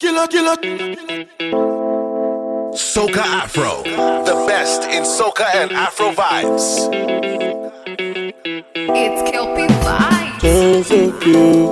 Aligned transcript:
Killer, 0.00 0.26
killer. 0.28 0.56
Soca 2.72 3.20
Afro, 3.20 3.82
the 4.24 4.44
best 4.48 4.84
in 4.84 5.02
soca 5.02 5.44
and 5.54 5.72
Afro 5.72 6.10
vibes. 6.12 6.88
It's 8.74 9.30
Kelpie 9.30 9.66
Vibes. 9.84 10.40
Sound 10.40 10.86
so 10.86 11.12
cute. 11.20 11.68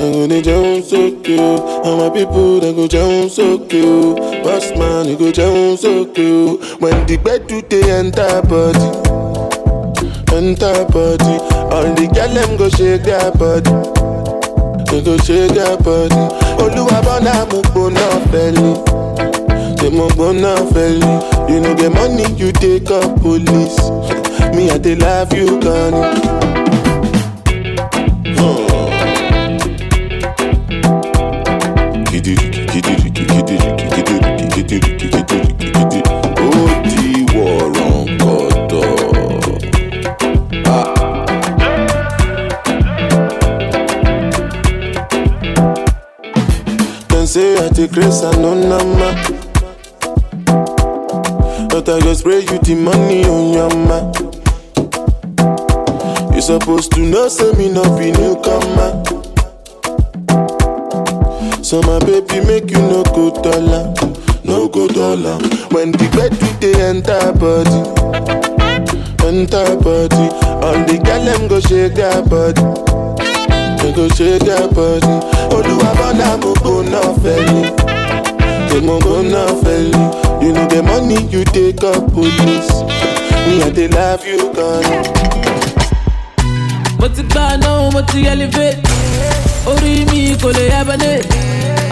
I'm 0.00 0.12
gonna 0.12 0.40
jump 0.40 0.84
so 0.84 1.10
cute. 1.20 1.40
All 1.40 1.96
my 1.96 2.16
people 2.16 2.60
they 2.60 2.72
go 2.72 2.86
jump 2.86 3.28
so 3.32 3.58
cute. 3.58 4.16
Boss 4.44 4.70
man, 4.78 5.08
you 5.08 5.18
go 5.18 5.32
jump 5.32 5.80
so 5.80 6.04
cute. 6.06 6.80
When 6.80 7.06
the 7.06 7.16
bed 7.16 7.48
do 7.48 7.60
they 7.62 7.90
enter 7.90 8.40
body, 8.42 8.88
enter 10.32 10.84
body. 10.92 11.34
All 11.74 11.92
the 11.92 12.06
girl 12.14 12.28
them 12.28 12.56
go 12.56 12.68
shake 12.68 13.02
their 13.02 13.32
body. 13.32 14.17
Go 14.90 15.16
shake 15.18 15.52
their 15.54 15.76
body. 15.78 16.14
Oluwa 16.62 17.02
bona 17.02 17.46
mo 17.50 17.62
mo 19.90 20.08
gbona 20.08 20.56
feli. 20.72 21.50
You 21.50 21.60
know 21.60 21.74
get 21.74 21.92
money, 21.92 22.24
you 22.36 22.52
take 22.52 22.90
up 22.90 23.20
police. 23.20 23.78
Me 24.54 24.70
I 24.70 24.78
dey 24.78 24.96
love 24.96 25.32
you, 25.34 25.46
ó 25.60 25.60
dey 47.78 47.86
craze 47.88 48.22
and 48.22 48.42
no 48.42 48.54
nama. 48.54 49.14
But 51.70 51.88
I 51.88 52.00
go 52.00 52.12
spray 52.14 52.40
you 52.40 52.58
the 52.58 52.74
money 52.74 53.22
on 53.24 53.52
your 53.54 53.70
ma. 53.86 53.98
You 56.34 56.40
supposed 56.40 56.90
to 56.92 57.00
know 57.00 57.28
say 57.28 57.52
me 57.52 57.70
no 57.70 57.82
be 57.96 58.10
newcomer. 58.10 59.04
So 61.62 61.80
my 61.82 61.98
baby 62.00 62.40
make 62.46 62.70
you 62.70 62.78
no 62.82 63.04
go 63.14 63.30
dollar, 63.42 63.94
no 64.42 64.68
go 64.68 64.88
dollar. 64.88 65.38
When 65.70 65.92
the 65.92 66.08
bed 66.16 66.32
with 66.32 66.58
the 66.58 66.74
enter 66.82 67.30
body, 67.38 67.80
enter 69.22 69.76
body. 69.76 70.26
All 70.58 70.74
the 70.84 70.98
girl 71.04 71.24
them 71.24 71.46
go 71.46 71.60
shake 71.60 71.94
their 71.94 72.22
body, 72.22 72.62
go 73.94 74.08
shake 74.08 74.42
their 74.44 74.68
body. 74.68 75.06
Oluwa 75.54 75.90
bona 75.96 76.36
mo 76.38 76.54
go 76.62 76.82
na 76.82 77.00
feli, 77.22 77.62
they 78.70 78.80
mo 78.80 78.98
go 79.00 79.22
na 79.22 79.46
feli. 79.62 80.42
You 80.42 80.52
know 80.52 80.66
the 80.68 80.82
money 80.82 81.22
you 81.30 81.44
take 81.44 81.82
up 81.84 82.12
police. 82.12 82.70
Me 83.46 83.62
I 83.62 83.70
dey 83.70 83.88
love 83.88 84.24
you 84.26 84.52
gone. 84.54 84.84
mo 86.98 87.06
ti 87.08 87.22
gbà 87.22 87.56
náà 87.62 87.90
mo 87.92 88.00
ti 88.10 88.26
elevate 88.26 88.82
orí 89.70 90.04
mi 90.10 90.34
kò 90.42 90.48
lè 90.56 90.64
hibernate 90.74 91.28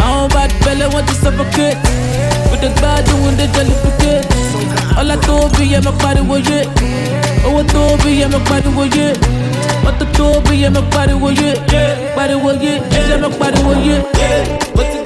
àwọn 0.02 0.26
bad 0.34 0.50
belle 0.64 0.86
wọ́n 0.92 1.04
ti 1.06 1.14
suffocate 1.14 1.78
mo 2.50 2.56
dey 2.62 2.70
gbádùn 2.78 3.20
mo 3.22 3.30
dey 3.38 3.46
jollificate 3.54 4.26
ọlá 5.00 5.16
tó 5.26 5.36
bí 5.54 5.64
yẹ 5.72 5.78
mọ 5.86 5.92
pariwo 6.02 6.36
yé 6.48 6.58
owó 7.46 7.62
tó 7.72 7.84
bí 8.02 8.10
yẹ 8.20 8.26
mọ 8.34 8.38
pariwo 8.50 8.84
yé 8.96 9.06
tó 9.92 10.40
bí 10.48 10.62
yẹ 10.62 10.68
mọ 10.70 10.80
pariwo 10.90 11.28
yé 11.30 11.54
pariwo 12.16 12.50
yé 12.62 12.72
yẹ 13.08 13.16
mọ 13.22 13.28
pariwo 13.38 13.72
yé 13.86 13.96
mo 14.74 14.82
ti 14.82 14.98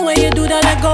the 0.00 0.06
way 0.06 0.14
you 0.16 0.30
do 0.30 0.46
that 0.48 0.64
like 0.64 0.80
go. 0.80 0.92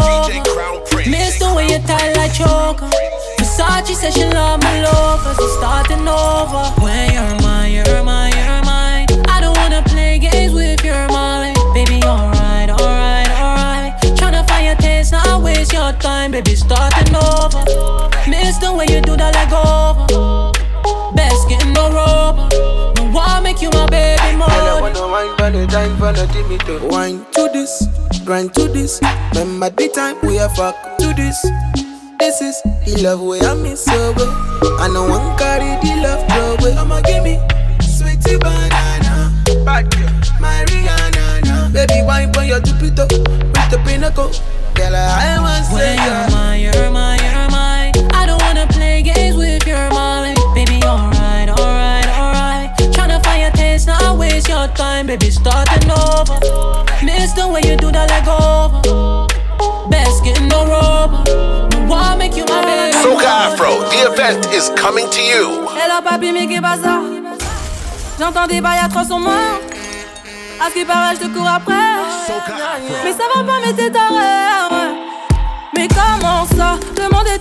Miss 1.10 1.38
the 1.38 1.52
way 1.54 1.66
you 1.68 1.78
tie 1.86 2.12
like 2.14 2.34
choker. 2.34 2.90
Versace 3.38 3.94
says 3.94 4.14
she 4.14 4.24
love 4.24 4.62
my 4.62 4.82
love 4.82 5.20
cause 5.20 5.38
it's 5.38 5.54
starting 5.54 6.06
over. 6.08 6.64
When 6.82 7.12
you're 7.12 7.36
mine, 7.42 7.72
you're 7.72 8.02
mine, 8.02 8.34
you're 8.34 8.62
mine. 8.64 9.06
I 9.28 9.40
don't 9.40 9.56
wanna 9.56 9.82
play 9.86 10.18
games 10.18 10.52
with 10.52 10.84
your 10.84 11.06
mind. 11.08 11.56
Baby, 11.74 12.02
alright, 12.04 12.70
alright, 12.70 13.30
alright. 13.30 13.92
Tryna 14.18 14.46
find 14.48 14.66
your 14.66 14.76
taste, 14.76 15.12
not 15.12 15.42
waste 15.42 15.72
your 15.72 15.92
time. 15.92 16.32
Baby, 16.32 16.56
starting 16.56 17.14
over. 17.14 17.62
Miss 18.28 18.58
the 18.58 18.72
way 18.74 18.86
you 18.90 19.00
do 19.02 19.16
that 19.16 19.34
like 19.34 19.52
over. 19.54 20.06
Best 21.14 21.48
getting 21.48 21.72
no 21.72 21.90
rubber. 21.90 22.48
No 22.96 23.10
one 23.12 23.42
make 23.42 23.62
you 23.62 23.70
my 23.70 23.86
baby 23.86 24.18
Girl, 24.18 24.42
I 24.42 24.80
more. 24.80 24.80
wanna 24.82 25.06
wine 25.06 25.36
for 25.38 25.50
the 25.50 25.66
time 25.66 25.96
for 25.96 26.12
the 26.12 26.26
Timmy 26.32 26.58
to 26.66 26.80
wine 26.88 27.24
to 27.32 27.48
this, 27.52 27.85
grind 28.26 28.52
to 28.54 28.68
this. 28.68 29.00
Remember 29.34 29.70
the 29.70 29.88
time 29.88 30.16
we 30.22 30.38
are 30.38 30.48
fuck 30.50 30.74
to 30.98 31.14
this. 31.14 31.40
This 32.18 32.42
is 32.42 32.60
the 32.84 33.00
love 33.02 33.20
way 33.20 33.40
I 33.40 33.54
miss 33.54 33.84
so 33.84 34.12
well. 34.16 34.34
I 34.80 34.88
know 34.88 35.06
one 35.08 35.38
carry 35.38 35.78
the 35.80 36.02
love 36.02 36.26
go 36.28 36.56
away. 36.58 36.76
I'ma 36.76 37.00
give 37.02 37.22
me 37.22 37.38
sweetie 37.80 38.36
banana, 38.38 39.32
bad 39.64 39.90
girl, 39.94 40.10
my 40.40 40.64
Rihanna. 40.68 41.44
nah. 41.46 41.68
Baby, 41.70 42.02
wine 42.04 42.32
for 42.32 42.42
your 42.42 42.60
Jupiter 42.60 43.06
with 43.06 43.70
the 43.70 43.80
pinnacle. 43.86 44.30
Girl, 44.74 44.94
I 44.96 45.38
want 45.38 45.72
When 45.72 45.78
say 45.78 45.94
you're 45.94 46.04
yeah. 46.04 46.28
mine, 46.30 46.60
you're 46.60 46.90
mine, 46.90 46.90
you're 46.90 46.90
mine. 46.90 47.25
Your 54.66 54.76
time. 54.76 55.06
Baby, 55.06 55.30
starting 55.30 55.90
over. 55.90 56.38
Miss 57.04 57.32
the 57.32 57.46
way 57.48 57.60
you 57.64 57.76
do 57.76 57.90
that 57.92 58.08
like 58.10 58.26
over. 58.26 59.28
Best 59.90 60.24
getting 60.24 60.48
no 60.48 60.64
rubber. 60.66 61.22
No 61.86 61.94
one 61.94 62.18
make 62.18 62.36
you 62.36 62.44
my 62.44 62.62
baby. 62.62 62.96
Soca 62.98 63.52
Afro, 63.52 63.80
the 63.90 64.10
event 64.10 64.46
is 64.52 64.70
coming 64.76 65.08
to 65.10 65.22
you. 65.22 65.68
Hello 65.78 66.00
papi, 66.02 66.32
mais 66.32 66.46
qu'est 66.46 66.60
bazar 66.60 67.02
J'entends 68.18 68.46
des 68.46 68.60
bails 68.60 68.80
à 68.82 68.88
300 68.88 69.20
morts. 69.20 69.60
À 70.58 70.70
ce 70.70 70.74
qui 70.74 70.84
paraît, 70.84 71.14
je 71.16 71.26
te 71.26 71.28
cours 71.36 71.48
après. 71.48 71.74
Mais 73.04 73.12
ça 73.12 73.24
va 73.34 73.44
pas, 73.44 73.58
mais 73.64 73.72
t'es 73.74 73.90
taré. 73.90 74.55
Mais 75.76 75.88
comment 75.88 76.46
ça 76.56 76.78
Le 76.96 77.14
monde 77.14 77.26
est. 77.28 77.36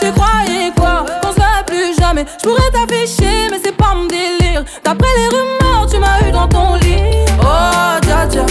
Tu 0.00 0.12
croyais 0.12 0.72
quoi 0.76 1.04
Qu'on 1.22 1.32
se 1.32 1.64
plus 1.66 1.94
jamais 1.98 2.10
mais 2.14 2.26
je 2.38 2.48
pourrais 2.48 2.70
t'afficher, 2.72 3.48
mais 3.50 3.58
c'est 3.62 3.76
pas 3.76 3.94
mon 3.94 4.06
délire. 4.06 4.64
D'après 4.84 5.08
les 5.16 5.28
rumeurs, 5.28 5.86
tu 5.88 5.98
m'as 5.98 6.26
eu 6.26 6.32
dans 6.32 6.48
ton 6.48 6.74
lit. 6.76 6.96
Oh, 7.40 8.00
dja 8.02 8.26
dja, 8.28 8.46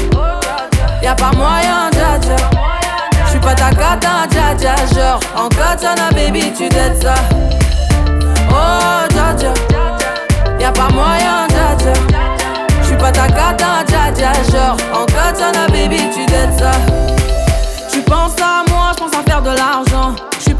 y'a 1.02 1.16
pas 1.16 1.32
moyen, 1.36 1.90
dja 1.92 2.20
dja. 2.22 2.36
J'suis 3.28 3.40
pas 3.40 3.56
ta 3.56 3.70
cata, 3.72 4.28
dja 4.30 4.56
dja, 4.58 4.76
genre 4.96 5.20
en 5.36 5.50
katana, 5.50 6.10
baby, 6.12 6.54
tu 6.58 6.70
t'aides 6.70 7.02
ça. 7.02 7.16
Oh, 8.50 9.08
dja 9.10 9.34
dja, 9.38 9.54
y'a 10.60 10.72
pas 10.72 10.90
moyen, 10.94 11.48
dja 11.50 11.76
dja. 11.78 11.94
J'suis 12.84 12.98
pas 12.98 13.12
ta 13.12 13.28
cata, 13.28 13.84
dja 13.86 14.12
dja, 14.16 14.32
genre 14.52 14.78
en 14.94 15.06
katana, 15.06 15.68
baby, 15.68 16.10
tu 16.14 16.26
t'aides 16.26 16.58
ça. 16.58 17.19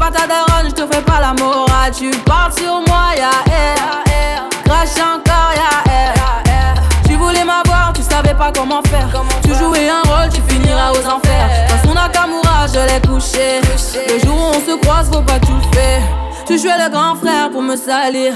Pas 0.00 0.10
ta 0.10 0.26
daronne, 0.26 0.70
j'te 0.70 0.82
fais 0.90 1.02
pas 1.02 1.20
la 1.20 1.34
morale. 1.34 1.92
Tu 1.96 2.10
parles 2.24 2.52
sur 2.54 2.80
moi, 2.88 3.12
ya 3.16 3.30
air. 3.52 4.48
Crash 4.64 4.96
encore, 4.98 5.52
ya 5.54 5.92
air. 5.92 6.74
Tu 7.06 7.14
voulais 7.16 7.44
m'avoir, 7.44 7.92
tu 7.94 8.02
savais 8.02 8.34
pas 8.34 8.50
comment 8.50 8.82
faire. 8.84 9.08
Tu 9.44 9.54
jouais 9.54 9.88
un 9.88 10.02
rôle, 10.10 10.30
tu 10.32 10.40
finiras 10.48 10.92
aux 10.92 11.06
enfers. 11.06 11.48
Dans 11.68 11.88
son 11.88 11.94
Nakamura, 11.94 12.66
je 12.66 12.80
l'ai 12.88 13.00
couché. 13.06 13.60
Le 14.08 14.18
jour 14.24 14.34
où 14.34 14.56
on 14.56 14.60
se 14.70 14.76
croise, 14.80 15.10
faut 15.12 15.20
pas 15.20 15.38
tout 15.38 15.60
faire. 15.74 16.02
Tu 16.46 16.58
jouais 16.58 16.78
le 16.82 16.90
grand 16.90 17.14
frère 17.16 17.50
pour 17.50 17.62
me 17.62 17.76
salir. 17.76 18.32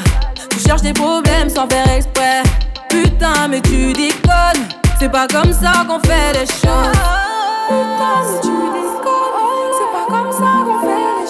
Tu 0.50 0.58
cherches 0.60 0.82
des 0.82 0.92
problèmes 0.92 1.48
sans 1.48 1.66
faire 1.66 1.88
exprès. 1.88 2.42
Putain, 2.90 3.48
mais 3.48 3.62
tu 3.62 3.92
déconnes. 3.94 4.68
C'est 4.98 5.08
pas 5.08 5.26
comme 5.26 5.52
ça 5.52 5.84
qu'on 5.88 5.98
fait 6.00 6.32
les 6.34 6.46
choses. 6.46 6.92
Putain, 7.68 8.16
mais 8.26 8.40
tu 8.42 8.48
déconnes. 8.48 9.72
C'est 9.78 9.92
pas 9.96 10.06
comme 10.08 10.32
ça 10.32 10.50
qu'on 10.66 10.78
fait 10.80 10.83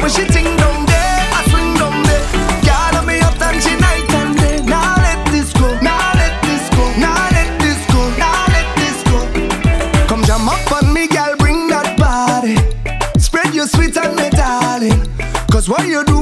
when 0.00 0.10
she 0.10 0.24
ting 0.26 0.56
down 0.56 0.86
there, 0.86 1.20
I 1.38 1.40
swing 1.50 1.74
down 1.80 2.02
there. 2.08 2.24
Girl 2.66 2.94
up 3.20 3.40
and. 3.40 4.64
Now 4.66 4.96
let 4.96 5.20
this 5.32 5.52
go. 5.52 5.68
Now 5.80 6.12
let 6.14 6.34
this 6.42 6.68
go. 6.70 6.84
Now 6.98 7.28
let 7.36 7.50
this 7.60 7.80
go. 7.92 8.02
Now 8.16 8.46
let 8.54 8.68
this 8.80 8.98
go. 9.10 9.18
Come 10.08 10.22
jam 10.24 10.48
up 10.48 10.72
on 10.72 10.92
me, 10.92 11.06
girl. 11.06 11.36
Bring 11.36 11.68
that 11.68 11.96
body. 11.98 12.56
Spread 13.18 13.54
your 13.54 13.66
sweet 13.66 13.96
me 14.14 14.30
what 15.68 15.86
you 15.86 16.04
do, 16.04 16.19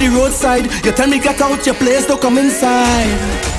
the 0.00 0.08
ground 0.08 0.24
by 0.24 0.64
the 0.64 0.70
roadside. 0.70 0.84
You 0.84 0.92
tell 0.92 1.08
me 1.08 1.18
get 1.18 1.40
out 1.40 1.64
your 1.66 1.74
place, 1.74 2.06
don't 2.06 2.20
come 2.20 2.38
inside. 2.38 3.06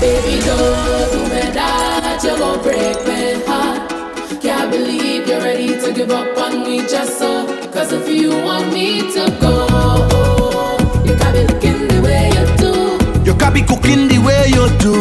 Baby, 0.00 0.44
don't 0.44 1.12
do 1.12 1.22
me 1.24 1.52
that, 1.52 2.20
you 2.22 2.36
gon' 2.36 2.62
break 2.62 2.96
my 3.06 3.42
heart. 3.46 3.90
Can't 4.40 4.70
believe 4.70 5.28
you're 5.28 5.40
ready 5.40 5.68
to 5.80 5.92
give 5.92 6.10
up 6.10 6.36
on 6.38 6.64
me 6.64 6.80
just 6.80 7.18
so. 7.18 7.46
Cause 7.72 7.92
if 7.92 8.08
you 8.08 8.30
want 8.30 8.72
me 8.72 9.00
to 9.12 9.30
go, 9.40 9.66
you 11.04 11.16
can't 11.16 11.34
be 11.34 11.44
looking 11.46 11.88
the 11.88 12.00
way 12.02 12.30
you 12.34 12.44
do. 12.56 13.30
You 13.30 13.38
can't 13.38 13.54
be 13.54 13.62
cooking 13.62 14.08
the 14.08 14.18
way 14.18 14.48
you 14.48 14.68
do. 14.78 14.94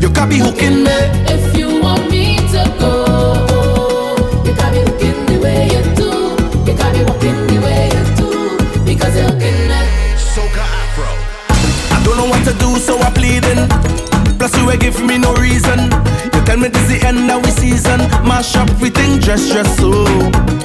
You 0.00 0.12
can't 0.12 0.30
be 0.30 0.38
hooking 0.38 0.82
me. 0.84 0.96
If 1.28 1.55
I'm. 13.26 13.68
Plus 14.38 14.54
you 14.56 14.70
ain't 14.70 14.80
give 14.80 15.02
me 15.04 15.18
no 15.18 15.34
reason. 15.34 15.90
You 16.32 16.40
tell 16.46 16.58
me 16.58 16.68
this 16.68 16.86
the 16.88 16.98
end 17.02 17.30
of 17.30 17.42
we 17.44 17.50
season. 17.50 17.98
Mash 18.22 18.54
up 18.56 18.68
we 18.80 18.88
everything 18.88 19.20
just 19.20 19.52
just 19.52 19.78
so. 19.80 20.04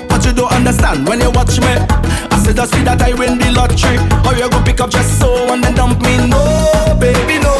But 0.10 0.24
you 0.26 0.34
don't 0.34 0.52
understand 0.52 1.08
when 1.08 1.20
you 1.20 1.32
watch 1.32 1.60
me. 1.60 1.74
I 2.34 2.38
said 2.44 2.60
I 2.60 2.66
see 2.66 2.84
that 2.84 3.02
I 3.02 3.14
win 3.14 3.38
the 3.38 3.50
lottery. 3.52 3.98
Or 4.28 4.34
you 4.38 4.50
go 4.50 4.62
pick 4.64 4.80
up 4.80 4.90
just 4.90 5.20
so 5.20 5.52
and 5.54 5.64
then 5.64 5.76
dump 5.76 6.02
me. 6.02 6.18
No, 6.30 6.44
baby, 7.00 7.40
no. 7.42 7.56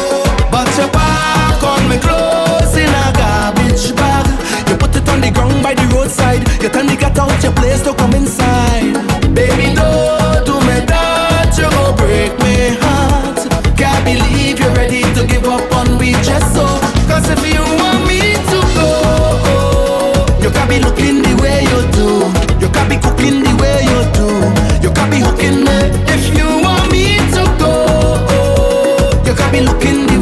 But 0.50 0.70
you 0.78 0.86
back 0.94 1.62
on 1.62 1.82
me 1.90 1.98
clothes 1.98 2.76
in 2.76 2.88
a 2.88 3.04
garbage 3.18 3.90
bag. 3.96 4.26
You 4.68 4.76
put 4.76 4.94
it 4.94 5.08
on 5.08 5.20
the 5.20 5.30
ground 5.30 5.62
by 5.62 5.74
the 5.74 5.86
roadside. 5.94 6.46
You 6.62 6.68
tell 6.68 6.84
me 6.84 6.96
get 6.96 7.18
out 7.18 7.42
your 7.42 7.52
place 7.52 7.82
to 7.82 7.94
come 7.94 8.14
inside. 8.14 8.94
Baby, 9.34 9.74
don't 9.74 10.21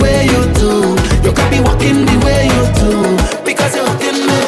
way 0.02 0.24
you 0.24 0.40
do. 0.54 0.96
You 1.24 1.32
can 1.32 1.48
be 1.50 1.60
walking 1.60 2.04
the 2.06 2.16
way 2.24 2.48
you 2.48 2.62
do. 2.80 2.92
Because 3.44 3.74
you're 3.76 3.86
hooking 3.86 4.26
me. 4.26 4.38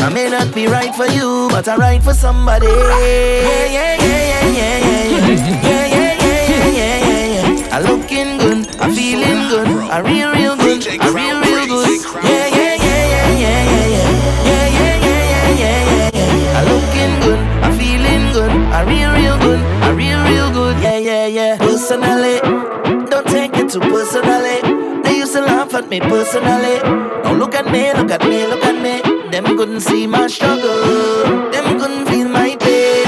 I 0.00 0.10
may 0.12 0.28
not 0.30 0.54
be 0.54 0.66
right 0.66 0.94
for 0.94 1.06
you, 1.06 1.48
but 1.50 1.68
I'm 1.68 1.78
right 1.80 2.02
for 2.02 2.14
somebody. 2.14 2.66
Yeah, 2.66 3.66
yeah, 3.76 3.94
yeah, 3.98 4.22
yeah, 4.32 4.48
yeah, 4.58 4.78
yeah, 4.78 5.18
yeah, 5.18 5.46
yeah, 5.66 5.86
yeah, 5.86 6.14
yeah, 6.24 6.68
yeah, 6.78 6.96
yeah, 7.08 7.58
yeah. 7.58 7.76
I 7.76 7.80
looking 7.80 8.38
good, 8.38 8.68
I'm 8.80 8.94
feeling 8.94 9.48
good, 9.48 9.68
I'm 9.68 10.04
real, 10.04 10.32
real 10.32 10.56
good, 10.56 10.86
I'm 11.00 11.14
real, 11.14 11.40
real 11.40 11.57
me 25.90 26.00
personally. 26.00 26.80
Now 27.24 27.32
look 27.32 27.54
at 27.54 27.66
me, 27.70 27.92
look 27.94 28.10
at 28.10 28.22
me, 28.22 28.46
look 28.46 28.64
at 28.64 28.76
me. 28.76 29.00
Them 29.30 29.44
couldn't 29.56 29.80
see 29.80 30.06
my 30.06 30.26
struggle. 30.26 30.82
Them 31.50 31.78
couldn't 31.78 32.06
feel 32.06 32.28
my 32.28 32.56
pain. 32.60 33.06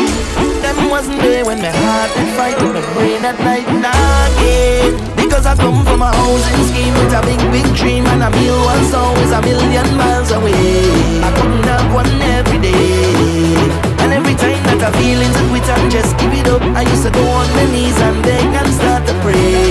Them 0.62 0.88
wasn't 0.88 1.20
there 1.20 1.44
when 1.44 1.60
my 1.60 1.68
heart 1.68 2.10
would 2.16 2.30
fight 2.38 2.56
with 2.62 2.74
my 2.74 2.94
brain 2.94 3.24
at 3.24 3.38
night 3.40 3.66
knocking. 3.82 4.96
Because 5.16 5.44
I 5.46 5.56
come 5.56 5.84
from 5.84 6.00
a 6.02 6.10
housing 6.12 6.62
scheme 6.70 6.94
with 6.94 7.12
a 7.12 7.20
big, 7.28 7.40
big 7.52 7.68
dream 7.76 8.06
and 8.06 8.22
a 8.22 8.30
meal 8.30 8.56
was 8.56 8.94
always 8.94 9.30
a 9.30 9.42
million 9.42 9.88
miles 9.96 10.30
away. 10.30 10.52
I 11.20 11.30
couldn't 11.36 11.64
have 11.64 11.92
one 11.92 12.10
every 12.38 12.60
day. 12.60 13.54
And 14.00 14.12
every 14.12 14.34
time 14.34 14.62
that 14.68 14.80
I 14.80 14.90
feel 14.96 15.20
into 15.20 15.42
quit 15.50 15.68
and 15.68 15.90
just 15.90 16.16
give 16.18 16.32
it 16.32 16.48
up, 16.48 16.62
I 16.76 16.82
used 16.82 17.04
to 17.04 17.10
go 17.10 17.24
on 17.28 17.48
my 17.52 17.66
knees 17.72 17.98
and 18.00 18.22
beg 18.22 18.46
and 18.46 18.72
start 18.72 19.06
to 19.06 19.14
pray. 19.20 19.69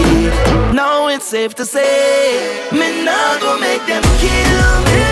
It's 1.19 1.27
safe 1.27 1.53
to 1.55 1.65
say, 1.65 2.69
me 2.71 3.03
not 3.03 3.41
go 3.41 3.59
make 3.59 3.83
them 3.85 4.01
kill 4.23 4.71
me. 4.87 5.03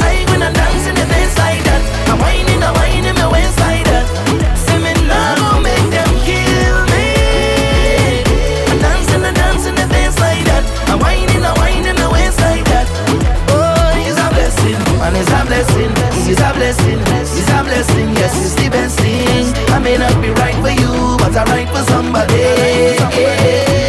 I 0.00 0.24
I 0.24 0.48
dance 0.50 0.86
in 0.88 0.94
the 0.96 1.04
dance 1.04 1.36
like 1.36 1.60
that, 1.68 1.82
I'm 2.08 2.16
whining, 2.16 2.64
I'm 2.64 2.72
whining 2.72 3.20
my 3.20 3.28
waist 3.28 3.60
like 3.60 3.84
that. 3.92 4.08
Say 4.56 4.80
me 4.80 4.96
not 5.04 5.36
go 5.36 5.60
make 5.60 5.92
them 5.92 6.08
kill 6.24 6.76
me. 6.88 8.24
I 8.64 8.80
dance 8.80 9.12
in 9.12 9.20
the 9.20 9.32
dance 9.36 9.68
in 9.68 9.76
the 9.76 9.84
dance 9.92 10.16
like 10.16 10.40
that, 10.48 10.64
I'm 10.88 10.96
whining, 11.04 11.44
I'm 11.44 11.52
whining 11.60 12.00
my 12.00 12.08
waist 12.08 12.40
like 12.40 12.64
that. 12.72 12.88
Oh, 13.52 13.92
it's 13.92 14.16
a 14.16 14.24
blessing, 14.32 14.80
and 15.04 15.20
it's 15.20 15.28
a 15.36 15.40
blessing, 15.44 15.92
it's 16.24 16.40
a 16.40 16.48
blessing, 16.56 17.00
it's 17.12 17.44
a 17.44 17.60
blessing. 17.60 18.08
Yes, 18.16 18.32
it's 18.40 18.56
the 18.56 18.72
best 18.72 18.96
thing. 19.04 19.52
I 19.68 19.78
may 19.84 20.00
not 20.00 20.16
be 20.24 20.32
right 20.32 20.56
for 20.64 20.72
you, 20.72 21.20
but 21.20 21.36
I'm 21.36 21.44
right 21.52 21.68
for 21.68 21.84
somebody. 21.92 22.40
A 23.04 23.79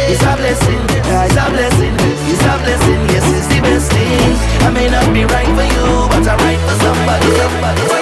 blessing, 0.42 0.82
it's 0.90 1.36
a 1.36 1.44
blessing, 1.54 1.94
it's 2.26 2.42
a 2.42 2.54
blessing. 2.62 3.00
Yes, 3.14 3.26
it's 3.30 3.46
the 3.46 3.60
best 3.62 3.92
thing. 3.92 4.34
I 4.66 4.70
may 4.70 4.88
not 4.88 5.06
be 5.14 5.24
right 5.24 5.46
for 5.46 5.66
you, 5.74 5.86
but 6.10 6.26
I'm 6.26 6.38
right 6.42 6.58
for 6.66 6.76
somebody. 6.82 7.28
somebody. 7.38 8.01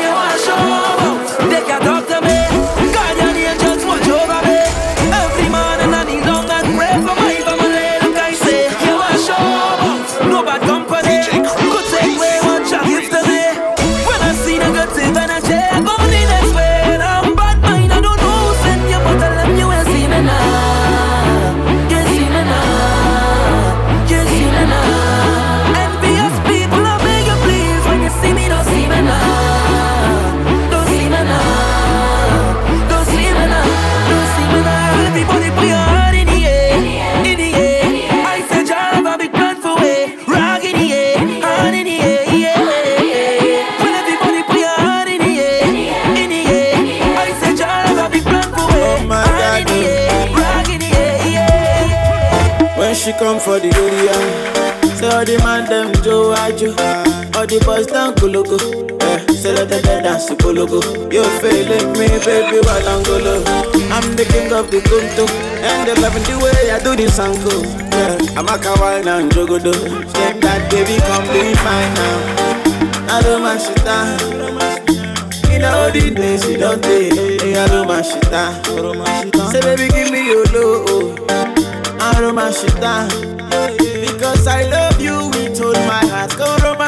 For 53.50 53.58
the 53.58 53.66
area, 53.82 54.14
say 54.94 55.10
all 55.10 55.24
the 55.26 55.34
man 55.42 55.66
them 55.66 55.90
Joe 56.06 56.30
Ajo, 56.38 56.70
all 57.34 57.46
the 57.50 57.58
boys 57.66 57.86
down 57.90 58.14
Kologo. 58.14 58.54
Eh, 59.02 59.18
say 59.34 59.50
let 59.52 59.66
them 59.68 59.82
dance 59.82 60.30
Kologo. 60.38 60.78
You 61.10 61.26
feeling 61.42 61.90
me, 61.98 62.06
baby, 62.22 62.62
what 62.62 62.86
I'm 62.86 63.02
golo. 63.02 63.42
I'm 63.90 64.06
the 64.14 64.22
king 64.30 64.52
of 64.54 64.70
the 64.70 64.78
Kunto, 64.86 65.26
and 65.66 65.82
they 65.82 65.98
loving 65.98 66.22
the 66.30 66.38
way 66.38 66.70
I 66.70 66.78
do 66.78 66.94
this 66.94 67.18
uncle. 67.18 67.66
Yeah, 67.98 68.38
I'm 68.38 68.46
a 68.46 68.54
kawaii 68.54 69.02
and 69.02 69.32
jogodo. 69.32 69.74
Step 70.10 70.40
that 70.46 70.70
baby, 70.70 71.02
come 71.10 71.26
be 71.34 71.50
mine 71.66 71.90
now. 71.98 73.10
I 73.10 73.20
don't 73.22 73.42
mind 73.42 73.62
shit. 73.66 73.82
In 75.50 75.64
all 75.64 75.90
the 75.90 76.14
days 76.14 76.46
you 76.48 76.56
don't 76.56 76.80
take, 76.80 77.14
hey, 77.42 77.56
I 77.58 77.66
don't 77.66 77.88
mind 77.88 78.06
shit 78.06 78.30
down. 78.30 78.62
Say 79.50 79.60
baby, 79.60 79.88
give 79.90 80.12
me 80.12 80.24
your 80.24 80.46
low. 80.54 81.16
I 82.02 82.18
romance 82.22 82.62
you 82.62 82.70
down 82.80 83.39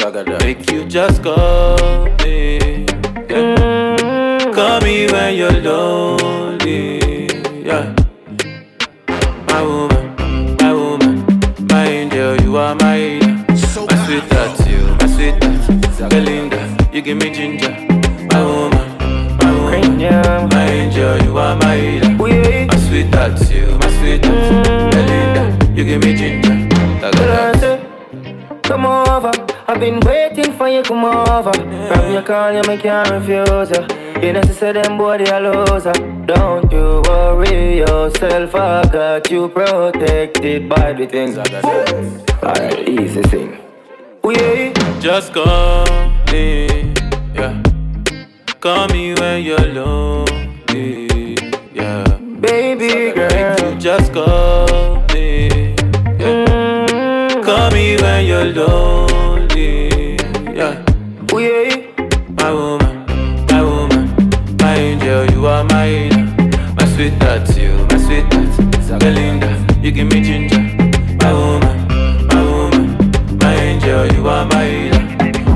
Make 0.00 0.70
you 0.70 0.84
just 0.84 1.24
call 1.24 2.06
me. 2.22 2.86
Yeah. 3.28 4.52
Call 4.54 4.80
me 4.80 5.10
when 5.10 5.34
you're 5.34 5.50
lonely. 5.50 6.37
Can't 32.78 33.10
refuse 33.10 33.70
ya. 33.70 33.86
You 34.22 34.32
know, 34.32 34.42
say 34.42 34.72
them 34.72 34.98
boy 34.98 35.18
they 35.18 35.30
a 35.30 35.40
loser. 35.40 35.92
Don't 36.26 36.70
you 36.72 37.02
worry 37.06 37.78
yourself, 37.78 38.54
I 38.54 38.82
got 38.92 39.30
you 39.30 39.48
protected 39.48 40.68
by 40.68 40.92
the 40.92 41.06
things 41.06 41.38
I 41.38 41.44
got. 41.48 41.64
Alright, 42.42 42.88
easy 42.88 43.22
thing. 43.22 43.58
We 44.22 44.72
Just 45.00 45.32
call 45.32 45.86
me, 46.32 46.92
yeah. 47.34 47.62
Call 48.60 48.88
me 48.88 49.14
when 49.14 49.42
you're 49.42 49.68
lonely, 49.78 51.36
yeah. 51.72 52.04
Baby 52.40 53.12
girl, 53.12 53.56
you 53.72 53.78
just 53.78 54.12
call 54.12 55.02
me, 55.14 55.48
yeah. 56.18 56.46
Mm-hmm. 56.46 57.42
Call 57.42 57.70
me 57.70 57.96
when 58.02 58.26
you're 58.26 58.52
lonely, 58.52 60.16
yeah. 60.54 60.84
we 61.32 61.77
you 69.88 69.94
give 69.94 70.06
me 70.12 70.20
ginger. 70.20 70.58
My 71.22 71.32
woman, 71.32 71.86
my 72.28 72.42
woman, 72.44 73.38
my 73.38 73.54
angel, 73.54 74.06
you 74.12 74.28
are 74.28 74.44
my 74.46 74.64
healer. 74.66 75.02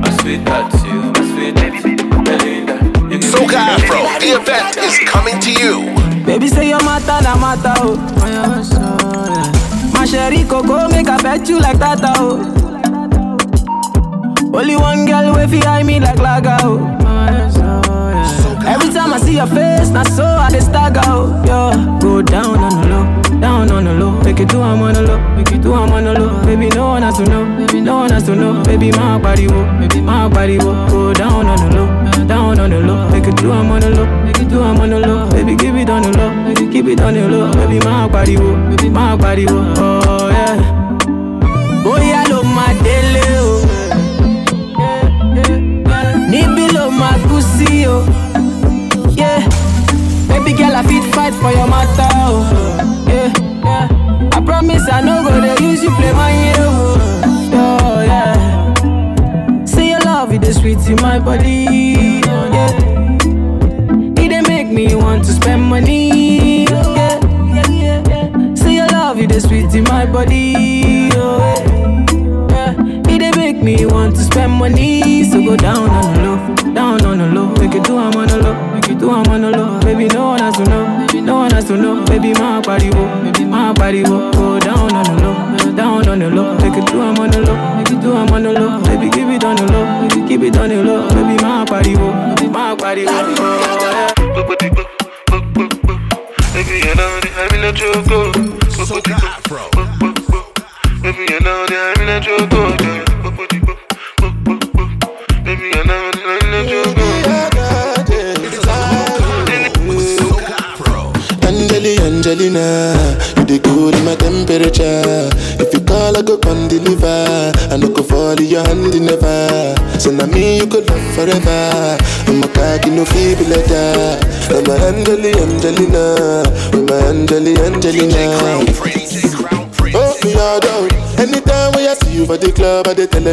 My 0.01 0.11
sweetheart, 0.21 0.73
you, 0.87 1.03
my 1.13 1.23
sweetheart, 1.33 1.83
Belinda, 2.25 2.75
you 3.13 3.19
give 3.19 3.31
Soca 3.31 3.77
ginger. 3.77 3.93
Afro, 3.93 4.01
the 4.21 4.31
event 4.41 4.77
is 4.79 4.99
coming 5.11 5.39
to 5.41 5.51
you. 5.53 6.25
Baby 6.25 6.49
say 6.49 6.69
your 6.71 6.83
matter 6.83 7.19
na 7.23 7.37
matter 7.37 7.75
oh. 7.79 7.97
My 9.93 10.07
sherry 10.07 10.45
coco 10.45 10.89
make 10.89 11.09
I 11.09 11.21
bet 11.21 11.49
you 11.49 11.59
like 11.61 11.79
that 11.79 12.01
oh. 12.03 12.39
Only 14.55 14.77
one 14.77 15.05
girl 15.05 15.35
way 15.35 15.47
fi 15.47 15.61
eye 15.67 15.83
me 15.83 16.01
like 16.01 16.19
laga 16.19 16.59
oh. 16.63 16.79
Every 18.67 18.93
time 18.95 19.13
I 19.13 19.19
see 19.19 19.35
your 19.37 19.47
face, 19.49 19.91
na 19.91 20.05
so 20.05 20.25
I 20.25 20.51
dey 20.51 20.61
stagger 20.61 21.01
oh. 21.05 21.43
Yeah. 21.45 21.99
Go 22.01 22.23
down 22.23 22.59
on 22.59 22.81
the 22.81 22.89
low, 22.89 23.05
down 23.43 23.71
on 23.71 23.85
the 23.85 23.93
low. 23.93 24.23
Make 24.23 24.41
it 24.41 24.49
do 24.49 24.63
I'm 24.63 24.81
on 24.81 24.95
the 24.95 25.03
low, 25.03 25.19
make 25.37 25.51
it 25.51 25.61
do 25.61 25.75
I'm 25.75 25.93
on 25.93 26.05
the 26.05 26.15
low. 26.19 26.45
Baby 26.47 26.69
no 26.71 26.87
one 26.87 27.03
has 27.03 27.17
to 27.19 27.25
know, 27.25 27.45
baby 27.59 27.81
no 27.81 27.97
one 27.97 28.11
has 28.11 28.25
to 28.25 28.35
know. 28.35 28.63
Baby 28.63 28.93
my 28.93 29.19
body 29.19 29.49
wo, 29.49 29.65
baby 29.81 30.01
my 30.01 30.29
body 30.29 30.59
wo. 30.59 30.73
Go 30.89 31.13
down 31.13 31.47
on 31.47 31.59
the 31.59 31.77
low, 31.77 32.27
down 32.27 32.61
on 32.61 32.71
the 32.71 32.81
low. 32.81 33.11
Make 33.11 33.27
it 33.27 33.37
do 33.37 33.51
I'm 33.53 33.71
on 33.71 33.81
the 33.81 33.91
low, 33.91 34.07
make 34.25 34.39
it 34.39 34.49
do 34.49 34.63
I'm 34.63 34.81
on 34.81 34.91
the 34.91 35.01
low. 35.01 35.29
Baby 35.31 35.57
give 35.57 35.77
it 35.77 35.91
on 35.91 36.03
the 36.03 36.17
low, 36.17 36.31
it 36.51 36.73
keep 36.73 36.87
it 36.87 37.01
on 37.01 37.15
the 37.15 37.29
low. 37.29 37.53
Baby 37.53 37.79
my 37.85 38.09
body 38.09 38.37
wo, 38.37 38.55
baby 38.71 38.89
my 38.89 39.17
body 39.17 39.47
wo. 39.47 39.75
Oh 39.77 40.22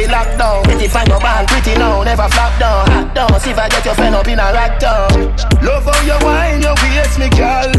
place, 0.00 0.12
I 0.14 0.24
feel 0.24 0.32
locked 0.32 0.38
down. 0.38 0.62
Pretty 0.64 0.88
find 0.88 1.08
your 1.08 1.20
band, 1.20 1.48
pretty 1.48 1.74
now, 1.78 2.02
never 2.02 2.28
flop 2.28 2.58
down. 2.58 2.90
Hot 2.90 3.14
down, 3.14 3.40
see 3.40 3.50
if 3.50 3.58
I 3.58 3.68
get 3.68 3.84
your 3.84 3.94
friend 3.94 4.14
up 4.14 4.28
in 4.28 4.38
a 4.38 4.52
rack 4.52 4.78
down. 4.80 5.36
Love 5.62 5.84
how 5.84 6.00
you 6.04 6.16
wine, 6.24 6.62
your 6.62 6.74
waist, 6.80 7.18
me 7.18 7.28
girl. 7.30 7.72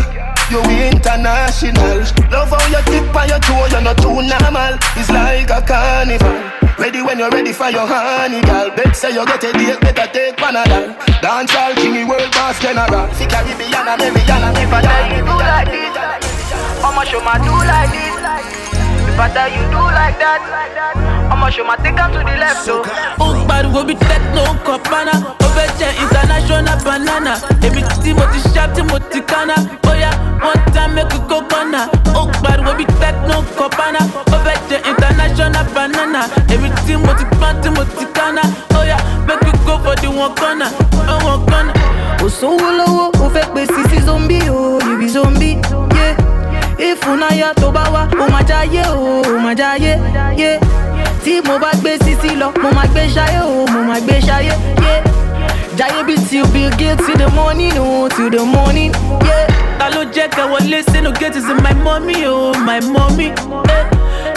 You 0.51 0.61
international. 0.91 2.03
Love 2.29 2.51
how 2.51 2.65
you 2.67 2.81
tip 2.91 3.15
on 3.15 3.29
your 3.29 3.39
toe, 3.39 3.67
you're 3.71 3.81
not 3.81 3.97
too 3.97 4.19
normal. 4.19 4.75
It's 4.99 5.09
like 5.09 5.49
a 5.49 5.61
carnival. 5.63 6.37
Ready 6.77 7.01
when 7.01 7.19
you're 7.19 7.29
ready 7.29 7.53
for 7.53 7.69
your 7.69 7.87
honey, 7.87 8.41
girl. 8.41 8.69
Bet 8.75 8.95
say 8.95 9.13
you 9.13 9.25
get 9.25 9.43
a 9.43 9.53
date, 9.53 9.79
better 9.79 10.07
take 10.11 10.35
Panadol. 10.35 10.97
Dance 11.21 11.55
all 11.55 11.73
king, 11.75 12.07
world 12.07 12.31
boss 12.31 12.59
general. 12.59 13.07
See 13.13 13.27
Caribbean, 13.27 13.87
American, 13.87 14.43
and 14.43 14.57
If 14.57 14.73
I 14.73 14.81
tell 14.81 15.07
you 15.15 15.23
do 15.23 15.35
like 15.39 15.69
this, 15.71 15.95
I'ma 16.83 17.03
show 17.03 17.21
my 17.23 17.37
do 17.39 17.53
like 17.53 17.91
this. 17.95 18.11
If 19.07 19.19
I 19.19 19.29
tell 19.31 19.47
you 19.47 19.63
do 19.71 19.79
like 19.79 20.17
that, 20.19 21.10
I'ma 21.31 21.49
show 21.49 21.63
my 21.63 21.75
take 21.77 21.95
to 21.95 22.19
the 22.19 22.35
left. 22.37 22.65
So, 22.65 22.83
oh, 23.19 23.45
bad 23.47 23.71
will 23.73 23.85
be 23.85 23.95
tech 23.95 24.21
no 24.35 24.43
copana. 24.67 25.15
Over 25.41 25.67
there, 25.79 25.95
international 26.03 26.75
banana. 26.83 27.39
Every 27.63 27.83
Timothy 28.03 28.39
Sharp, 28.53 28.75
Timothy 28.75 29.21
Kana. 29.21 29.55
Oh, 29.87 29.93
yeah, 29.93 30.11
one 30.43 30.59
time 30.75 30.95
make 30.95 31.07
a 31.13 31.19
copana. 31.31 31.87
Oh, 32.13 32.27
bad 32.43 32.59
will 32.65 32.75
be 32.75 32.85
tech 32.99 33.15
no 33.27 33.41
copana. 33.55 34.01
Over 34.27 34.55
there, 34.67 34.83
international 34.83 35.63
banana. 35.73 36.27
Every 36.51 36.69
Timothy 36.85 37.25
Pan, 37.39 37.61
Timothy 37.63 38.05
Kana. 38.13 38.41
Oh, 38.75 38.83
yeah, 38.83 38.99
make 39.25 39.41
you 39.47 39.53
go 39.65 39.79
for 39.79 39.95
the 39.95 40.09
one 40.11 40.35
corner. 40.35 40.67
Oh, 41.07 41.19
one 41.23 41.47
corner. 41.47 41.73
O 42.23 42.29
sanwó 42.29 42.69
lọ́wọ́ 42.77 43.07
o 43.23 43.29
fẹ́ 43.33 43.45
pe 43.53 43.65
sisi 43.65 43.99
zombie, 44.05 44.43
oh 44.49 44.79
you 44.85 44.97
be 44.99 45.07
zombie, 45.07 45.57
Yeah. 45.95 46.15
Ìfúnayà 46.77 47.53
tó 47.55 47.71
bá 47.71 47.83
wá, 47.93 48.05
o 48.21 48.29
máa 48.29 48.43
jáyé 48.43 48.83
o, 48.93 49.21
o 49.25 49.39
máa 49.39 49.55
jáyé. 49.55 49.97
Yeah. 50.37 50.59
Tí 51.23 51.41
mo 51.45 51.59
bá 51.59 51.71
gbé 51.81 51.97
sísí 52.03 52.35
lọ, 52.35 52.51
mo 52.61 52.69
máa 52.71 52.87
gbé 52.87 53.07
ṣayé 53.15 53.41
o, 53.43 53.65
mo 53.71 53.83
máa 53.83 53.99
gbé 53.99 54.19
ṣayé, 54.21 54.53
yeah. 54.81 55.03
Jáyé 55.77 56.03
bí 56.03 56.15
till 56.29 56.45
Bill 56.53 56.69
Gates 56.77 57.05
till 57.05 57.17
the 57.17 57.27
morning 57.35 57.73
o, 57.77 58.09
till 58.09 58.29
the 58.29 58.43
morning, 58.43 58.91
yeah. 59.25 59.47
Ta 59.79 59.89
ló 59.89 60.03
jẹ́ 60.13 60.27
kẹ́ 60.29 60.45
wọlé 60.51 60.81
sínú 60.91 61.11
gate 61.19 61.35
is 61.37 61.45
my 61.45 61.73
mommy 61.83 62.25
oh 62.25 62.53
my 62.65 62.79
mommy. 62.81 63.27
Eh. 63.69 63.85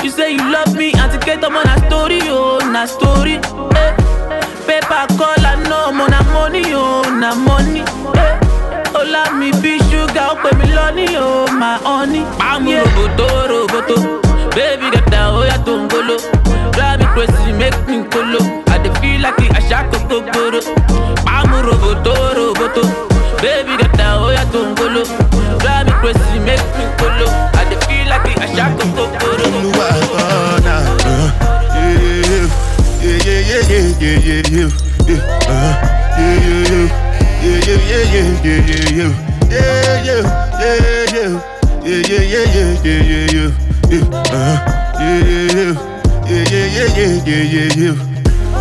You 0.03 0.11
say 0.11 0.33
you 0.33 0.45
love 0.53 0.75
me, 0.77 0.93
àti 0.93 1.19
kẹ́tọ́ 1.25 1.51
mọ́ 1.51 1.65
na 1.65 1.77
story 1.87 2.21
oh 2.31 2.59
na 2.73 2.87
story. 2.87 3.35
Eh. 3.77 3.93
Call 5.19 5.47
I 5.47 5.55
know 5.69 5.93
mo 5.93 6.07
na 6.07 6.21
money 6.33 6.75
oh 6.75 7.03
na 7.21 7.35
money. 7.35 7.81
Eh. 7.81 8.35
Ọlá 8.95 9.31
mi 9.39 9.51
bí 9.63 9.79
ṣúgà 9.91 10.25
ó 10.33 10.35
pè 10.43 10.51
mí 10.59 10.67
lọ́ní 10.77 11.07
oh 11.19 11.51
my 11.61 11.77
honey. 11.85 12.23
Pàmò 12.39 12.73
roboto 12.85 13.27
roboto, 13.51 13.97
baby 14.55 14.87
dada 14.95 15.33
ó 15.39 15.45
yàtọ̀ 15.49 15.77
ngolo. 15.85 16.17
Drive 16.75 16.99
me 17.01 17.07
crazy 17.15 17.53
make 17.61 17.79
me 17.89 17.97
kolo. 18.13 18.41
I 18.69 18.79
dey 18.83 18.93
feel 19.01 19.21
like 19.25 19.49
àṣà 19.59 19.79
kòkòrò. 19.91 20.61
Pàmò 21.27 21.59
roboto 21.67 22.13
roboto, 22.37 22.83
baby 23.43 23.75
dada 23.81 24.07
ó 24.25 24.29
yàtọ̀ 24.37 24.63
ngolo. 24.73 25.03
Drive 25.63 25.85
me 25.87 25.93
crazy 26.01 26.39
make 26.47 26.67
me 26.77 26.85
kolo. 26.99 27.27
I 27.61 27.63
dey 27.71 27.79
feel 27.87 28.07
like 28.13 28.35
àṣà 28.45 28.67
kòkòrò. 28.79 29.45
Olúwa 29.47 29.89
ọ̀nà. 30.57 30.77
Yeah, 33.05 33.21
yeah, 33.27 33.43
yeah, 33.51 33.63
yeah, 33.71 33.87
yeah, 34.01 34.19
yeah, 34.27 34.43
yeah, 34.57 34.71
yeah. 35.09 35.21
Uh, 35.49 35.73
yeah, 36.19 36.37
yeah, 36.49 36.87
yeah, 37.45 37.59
yeah, 37.67 37.83
yeah, 37.89 38.05
yeah, 38.15 38.29
yeah, 38.45 38.61
yeah, 38.71 38.87
yeah. 38.99 39.13
Yeah, 39.51 39.97
yeah, 40.09 40.23
yeah, 40.61 41.07
yeah. 41.15 41.33
Yeah, 41.85 42.01
yeah, 42.11 42.25
yeah, 42.33 42.47
yeah, 42.55 42.71
yeah, 42.85 43.01
yeah, 43.11 43.27
yeah. 43.37 43.51
Yeah, 43.91 44.05
uh, 44.11 44.25
yeah, 44.25 44.35
yeah, 44.35 44.63
yeah, 44.63 44.63
yeah, 44.63 44.63
yeah, 44.67 44.73
yeah, 44.75 45.01
yeah, 45.01 45.21
yeah, 45.21 45.55
yeah. 45.55 45.94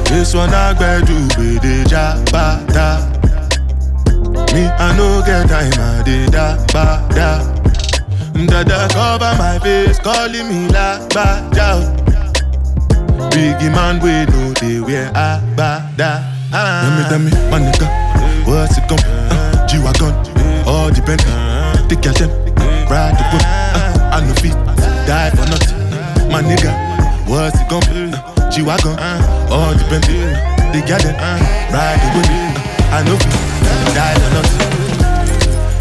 This 0.10 0.36
one 0.36 0.54
I 0.54 0.74
gbẹ 0.74 1.00
do 1.08 1.16
gbèdé 1.36 1.84
jábàdà. 1.92 2.88
Me, 4.54 4.64
I 4.78 4.96
no 4.98 5.22
get 5.26 5.48
time, 5.50 5.74
I 5.80 6.04
dey 6.06 6.26
da 6.32 6.56
ba 6.74 7.02
da. 7.16 7.42
Dada 8.46 8.88
cover 8.94 9.34
my 9.40 9.58
face, 9.60 9.98
calling 10.00 10.48
me 10.50 10.68
Lagbaja. 10.70 11.70
Biggie 13.32 13.72
man, 13.74 14.00
we 14.04 14.26
know 14.32 14.54
they 14.54 14.80
wear 14.80 15.10
agbada. 15.14 16.22
Tell 16.52 16.92
me, 16.96 17.04
tell 17.10 17.20
me, 17.20 17.32
my 17.50 17.60
nigga, 17.60 17.88
what's 18.46 18.78
it 18.78 18.88
come? 18.88 19.00
Uh, 19.32 19.68
G-Wagon, 19.68 20.14
all 20.68 20.90
the 20.92 21.02
take 21.90 22.06
your 22.06 22.14
time, 22.14 22.30
ride 22.90 23.18
the 23.18 23.24
whip. 23.34 23.44
Uh, 23.74 24.14
I 24.14 24.20
no 24.28 24.34
fit, 24.36 24.54
die 25.08 25.32
for 25.32 25.46
nothing. 25.50 26.30
My 26.32 26.42
nigga, 26.44 26.72
what's 27.28 27.60
it 27.60 27.68
come? 27.70 27.84
Uh, 27.90 28.50
G-Wagon, 28.52 28.96
all 29.50 29.74
the 29.74 29.86
Bentley, 29.90 30.20
the 30.74 30.82
garden, 30.88 31.16
ride 31.74 32.00
the 32.02 32.10
whip. 32.18 32.30
Uh, 32.30 32.96
I 32.96 33.04
no 33.04 33.18
fit, 33.18 33.34
die 33.96 34.14
for 34.22 34.30
nothing. 34.34 34.62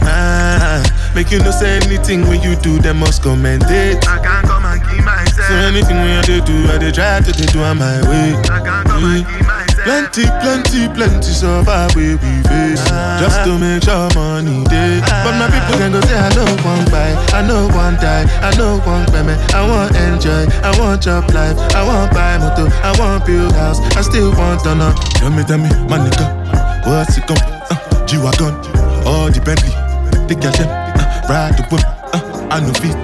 Ah, 0.04 1.12
make 1.14 1.30
you 1.30 1.38
no 1.40 1.50
say 1.50 1.76
anything 1.76 2.22
when 2.28 2.40
you 2.42 2.56
do, 2.56 2.78
them 2.78 2.98
must 2.98 3.22
commentate. 3.22 4.00
I 4.06 4.18
can't 4.22 4.46
come 4.46 4.64
and 4.64 4.80
keep 4.88 5.04
myself. 5.04 5.48
So 5.48 5.54
anything 5.54 5.96
when 5.96 6.18
I 6.18 6.22
do, 6.22 6.56
I 6.72 6.78
dey 6.78 6.90
try 6.92 7.20
to 7.20 7.32
dey 7.32 7.46
do 7.52 7.60
on 7.62 7.78
my 7.78 8.00
way. 8.08 8.32
I 8.48 8.60
can't 8.64 8.86
come 8.88 9.04
and 9.04 9.26
keep 9.26 9.46
myself. 9.46 9.51
Plenty, 9.82 10.24
plenty, 10.40 10.86
plenty 10.94 11.32
survive 11.34 11.90
where 11.96 12.14
we 12.14 12.32
face. 12.46 12.84
Just 13.18 13.42
to 13.44 13.58
make 13.58 13.82
sure 13.82 14.08
money 14.14 14.62
day. 14.70 15.02
But 15.02 15.34
my 15.42 15.50
people 15.50 15.74
can 15.78 15.90
go 15.90 16.00
say 16.06 16.14
I 16.14 16.30
know 16.34 16.46
one 16.62 16.84
buy, 16.86 17.10
I 17.34 17.42
know 17.46 17.66
one 17.74 17.96
die, 17.98 18.24
I 18.40 18.54
know 18.56 18.78
one 18.86 19.06
payment. 19.10 19.38
I 19.52 19.66
want 19.66 19.96
enjoy, 19.96 20.46
I 20.62 20.70
want 20.78 21.02
job 21.02 21.28
life, 21.34 21.58
I 21.74 21.82
want 21.82 22.12
buy 22.14 22.38
motor, 22.38 22.70
I 22.86 22.94
want 22.98 23.26
build 23.26 23.52
house, 23.52 23.80
I 23.96 24.02
still 24.02 24.30
want 24.38 24.62
to 24.64 24.74
know. 24.76 24.94
Tell 25.18 25.30
me, 25.30 25.42
tell 25.42 25.58
me, 25.58 25.68
my 25.90 25.98
nigga, 25.98 26.86
what's 26.86 27.18
it 27.18 27.26
come? 27.26 27.42
Uh, 27.42 28.06
G-Wagon, 28.06 28.54
all 29.04 29.30
the 29.30 29.42
Bentley, 29.44 29.74
take 30.28 30.42
your 30.44 30.52
time, 30.52 30.70
uh, 30.94 31.26
ride 31.28 31.58
the 31.58 31.66
whip, 31.74 31.82
uh, 32.14 32.48
I 32.54 32.60
no 32.60 32.72
fit, 32.74 32.94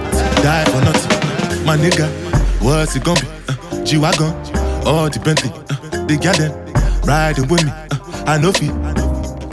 die 0.47 0.65
for 0.71 0.81
nothing. 0.87 1.67
My 1.67 1.77
nigga, 1.77 2.07
what's 2.63 2.95
it 2.95 3.03
gonna 3.03 3.21
be? 3.21 3.27
Uh, 3.49 3.85
G-Wagon, 3.85 4.31
all 4.87 5.11
the 5.11 5.19
Bentley, 5.25 5.51
uh, 5.51 6.07
the 6.07 6.17
garden, 6.17 6.53
riding 7.05 7.49
with 7.49 7.65
me, 7.65 7.71
uh, 7.71 8.25
I 8.27 8.39
no 8.39 8.53
fit. 8.53 9.08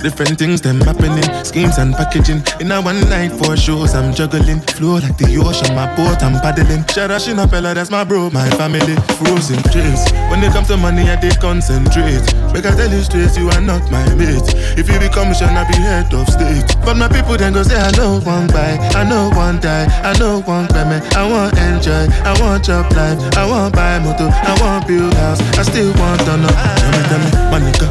Different 0.05 0.37
things 0.37 0.61
them 0.61 0.79
happening, 0.81 1.25
schemes 1.43 1.79
and 1.79 1.95
packaging. 1.95 2.45
In 2.61 2.71
a 2.71 2.79
one 2.79 3.01
night 3.09 3.31
for 3.41 3.57
shows, 3.57 3.95
I'm 3.95 4.13
juggling. 4.13 4.61
Flow 4.77 5.01
like 5.01 5.17
the 5.17 5.33
ocean, 5.41 5.73
my 5.73 5.89
boat, 5.97 6.21
I'm 6.21 6.37
paddling. 6.45 6.85
Shout 6.93 7.09
out 7.09 7.25
Shinapella, 7.25 7.73
that's 7.73 7.89
my 7.89 8.03
bro, 8.03 8.29
my 8.29 8.47
family. 8.51 8.93
Frozen 9.17 9.65
dreams. 9.73 10.05
When 10.29 10.45
it 10.45 10.53
comes 10.53 10.67
to 10.69 10.77
money, 10.77 11.09
I 11.09 11.17
did 11.17 11.41
concentrate. 11.41 12.21
Make 12.53 12.69
I 12.69 12.77
tell 12.77 12.93
you 12.93 13.01
straight, 13.01 13.33
you 13.33 13.49
are 13.49 13.59
not 13.65 13.81
my 13.89 14.05
mate. 14.13 14.45
If 14.77 14.93
you 14.93 15.01
become 15.01 15.33
mission, 15.33 15.49
I 15.49 15.65
be 15.65 15.73
head 15.81 16.13
of 16.13 16.29
state. 16.29 16.69
But 16.85 17.01
my 17.01 17.09
people 17.09 17.33
then 17.35 17.57
go 17.57 17.63
say, 17.65 17.73
I 17.73 17.89
know 17.97 18.21
one 18.21 18.45
buy, 18.53 18.77
I 18.93 19.09
know 19.09 19.33
one 19.33 19.57
die, 19.59 19.89
I 20.05 20.13
know 20.21 20.45
one 20.45 20.69
payment. 20.69 21.01
I 21.17 21.25
want 21.25 21.57
enjoy, 21.57 22.05
I 22.21 22.37
want 22.39 22.61
job 22.63 22.93
life, 22.93 23.17
I 23.33 23.49
want 23.49 23.73
buy 23.73 23.97
motor, 23.97 24.29
I 24.29 24.53
want 24.61 24.85
build 24.85 25.17
house, 25.17 25.41
I 25.57 25.65
still 25.65 25.89
want 25.97 26.21
to 26.29 26.37
know. 26.45 26.53
Tell 26.53 26.93
me, 26.93 27.01
tell 27.09 27.19
me, 27.25 27.29
my 27.49 27.57
nigga, 27.57 27.89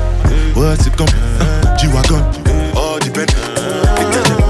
what's 0.54 0.86
it 0.86 0.94
come? 0.94 1.10
Uh, 1.42 1.63
G-Wagon, 1.84 2.24
all 2.74 2.96
the 2.98 3.10
the 3.12 3.26
garden, 4.08 4.40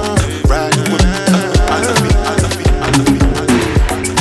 ride 0.46 0.70
the 0.70 0.82
whip. 0.86 1.02
Uh, 1.02 1.74
I 1.74 1.82
love 1.82 2.06
it, 2.06 2.14
I 2.14 2.34
love 2.38 3.10
it, 3.10 3.22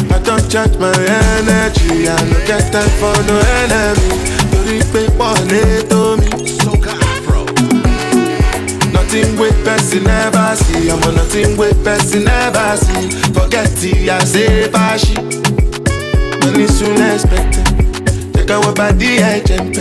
I. 0.10 0.16
I 0.16 0.20
don't 0.26 0.50
charge 0.50 0.76
my 0.82 0.90
energy, 0.98 2.10
I 2.10 2.18
no 2.26 2.38
get 2.50 2.74
time 2.74 2.90
for 2.98 3.14
no 3.30 3.38
enemy. 3.62 4.10
Torí 4.50 4.80
pé 4.92 5.02
pọ̀lẹ́ 5.20 5.84
tó 5.92 6.18
mi. 6.18 6.30
Nothing 8.94 9.38
with 9.38 9.58
person 9.64 10.04
never 10.06 10.56
see, 10.56 10.90
I'm 10.90 11.04
on 11.04 11.14
nothing 11.14 11.56
with 11.56 11.78
person 11.84 12.24
never 12.24 12.78
see. 12.78 13.10
Forget 13.36 13.84
it, 13.84 14.10
I 14.10 14.24
say 14.26 14.70
fashi. 14.74 15.16
Money 16.42 16.66
soon 16.68 17.00
expected. 17.14 17.68
Take 18.34 18.50
our 18.50 18.74
body, 18.74 19.22
I 19.22 19.40
jump 19.42 19.76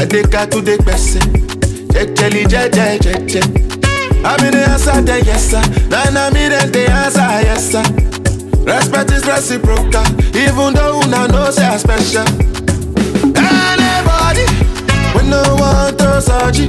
Adeka 0.00 0.50
to 0.50 0.60
the 0.60 0.76
person. 0.82 1.55
Jejeli, 1.96 2.44
jeje, 2.44 2.98
jeje. 3.02 3.40
I 4.22 4.36
mean 4.42 4.52
the 4.52 4.66
answer, 4.68 5.00
then 5.00 5.24
yes 5.24 5.50
sir. 5.50 5.62
I 5.90 6.30
mean 6.30 6.50
then 6.50 6.70
the 6.70 6.90
answer, 6.90 7.20
yes 7.42 7.70
sir. 7.72 7.82
Respect 8.66 9.12
is 9.12 9.24
reciprocal, 9.24 10.04
even 10.36 10.74
though 10.74 11.00
una 11.00 11.26
know 11.28 11.50
say 11.50 11.64
I 11.64 11.78
special. 11.78 12.26
Anybody, 13.32 14.44
we 15.14 15.22
no 15.30 15.42
want 15.58 15.98
to 16.00 16.20
surgery. 16.20 16.66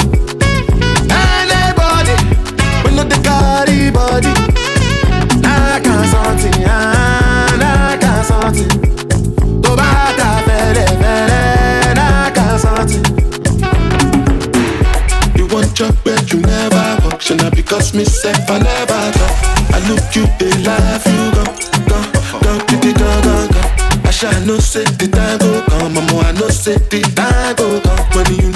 Shall 17.87 17.93
not 17.93 17.93
me 17.93 18.05
self 18.05 18.49
I 18.49 18.59
never 18.59 19.11
talk. 19.17 19.35
I 19.73 19.79
look 19.89 20.15
you, 20.15 20.25
they 20.39 20.51
laugh, 20.63 21.05
you 21.05 21.31
go, 21.31 21.43
go, 21.87 21.99
go, 22.41 22.57
the 22.67 22.93
go, 22.93 23.21
go, 23.21 23.47
go. 23.53 23.61
I 24.07 24.11
shall 24.11 24.45
no 24.45 24.57
say 24.59 24.83
the 24.83 25.07
time 25.07 25.37
go 25.39 25.61
come, 25.67 25.93
mama, 25.93 26.19
I 26.27 26.31
know 26.33 26.47
say 26.49 26.75
the 26.89 27.01
time 27.15 27.55
go 27.55 27.79
come. 27.81 27.97
When 28.15 28.27
you 28.39 28.46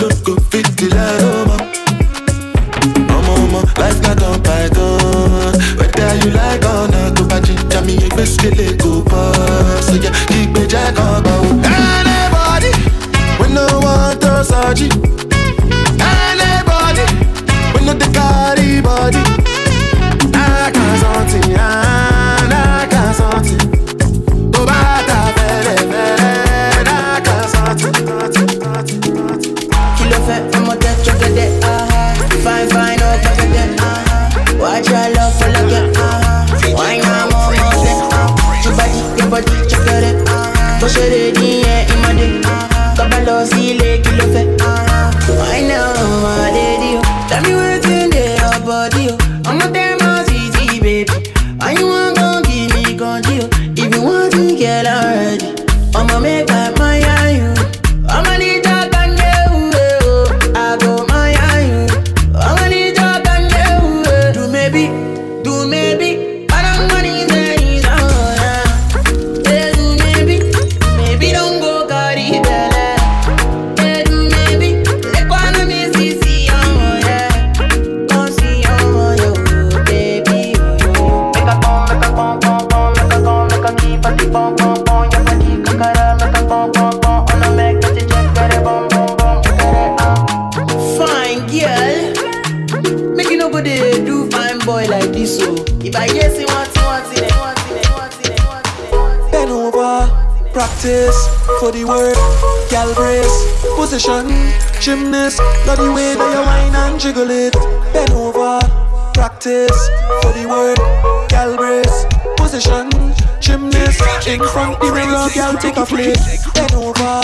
practice 100.82 101.28
for 101.60 101.72
the 101.72 101.86
work. 101.86 102.18
Gal 102.72 102.94
brace, 102.96 103.30
position, 103.78 104.26
gymnast. 104.82 105.40
Love 105.68 105.78
the 105.78 105.92
way 105.94 106.16
that 106.16 106.34
you 106.34 106.42
whine 106.42 106.76
and 106.76 107.00
jiggle 107.00 107.30
it. 107.30 107.54
Bend 107.94 108.10
over, 108.12 108.60
practice 109.14 109.78
for 110.22 110.34
the 110.34 110.48
work. 110.50 110.80
Gal 111.30 111.56
brace, 111.56 112.06
position, 112.36 112.90
gymnast. 113.40 114.02
In 114.28 114.42
front 114.42 114.80
the 114.82 114.92
ring, 114.92 115.12
love 115.12 115.34
gal 115.36 115.56
take 115.56 115.78
a 115.78 115.86
place. 115.86 116.52
Bend 116.54 116.74
over, 116.74 117.22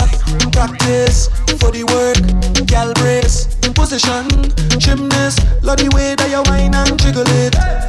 practice 0.52 1.26
for 1.58 1.72
the 1.72 1.82
work. 1.82 2.66
Gal 2.66 2.92
brace, 2.94 3.46
position, 3.74 4.28
gymnast. 4.78 5.42
Love 5.64 5.78
the 5.78 5.90
way 5.96 6.14
that 6.14 6.30
you 6.30 6.42
whine 6.46 6.74
and 6.74 6.96
jiggle 7.00 7.26
it. 7.26 7.87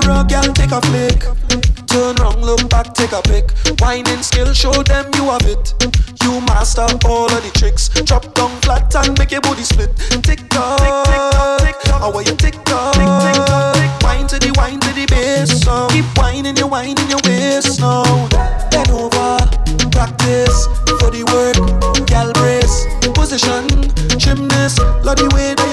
mirror, 0.00 0.24
girl, 0.24 0.52
take 0.52 0.72
a 0.72 0.80
flick. 0.80 1.20
Turn 1.86 2.16
round, 2.16 2.42
look 2.42 2.68
back, 2.70 2.94
take 2.94 3.12
a 3.12 3.22
pic. 3.22 3.50
Whining 3.80 4.22
skill, 4.22 4.52
show 4.52 4.72
them 4.72 5.06
you 5.14 5.30
have 5.30 5.46
it. 5.46 5.74
You 6.22 6.40
master 6.42 6.86
all 7.06 7.30
of 7.30 7.42
the 7.42 7.50
tricks. 7.54 7.88
Drop 8.02 8.34
down 8.34 8.50
flat 8.62 8.94
and 8.96 9.16
make 9.18 9.30
your 9.30 9.40
body 9.42 9.62
split. 9.62 9.94
Tick 10.22 10.48
tock, 10.48 10.80
how 11.84 12.12
are 12.12 12.22
you 12.22 12.34
tick 12.34 12.56
tock? 12.64 12.96
Wine 14.02 14.26
to 14.26 14.38
the 14.38 14.52
wine 14.56 14.80
to 14.80 14.92
the 14.92 15.06
bass. 15.06 15.66
Um. 15.66 15.90
Keep 15.90 16.06
whining, 16.16 16.56
you 16.56 16.66
whining 16.66 17.08
your 17.08 17.20
waist 17.24 17.80
now. 17.80 18.04
Bend 18.70 18.90
over, 18.90 19.38
practice 19.90 20.66
for 20.98 21.10
the 21.10 21.22
work. 21.30 22.06
Gal 22.06 22.32
brace, 22.32 22.86
position, 23.14 23.66
gymnast, 24.18 24.78
bloody 25.02 25.28
weight. 25.34 25.63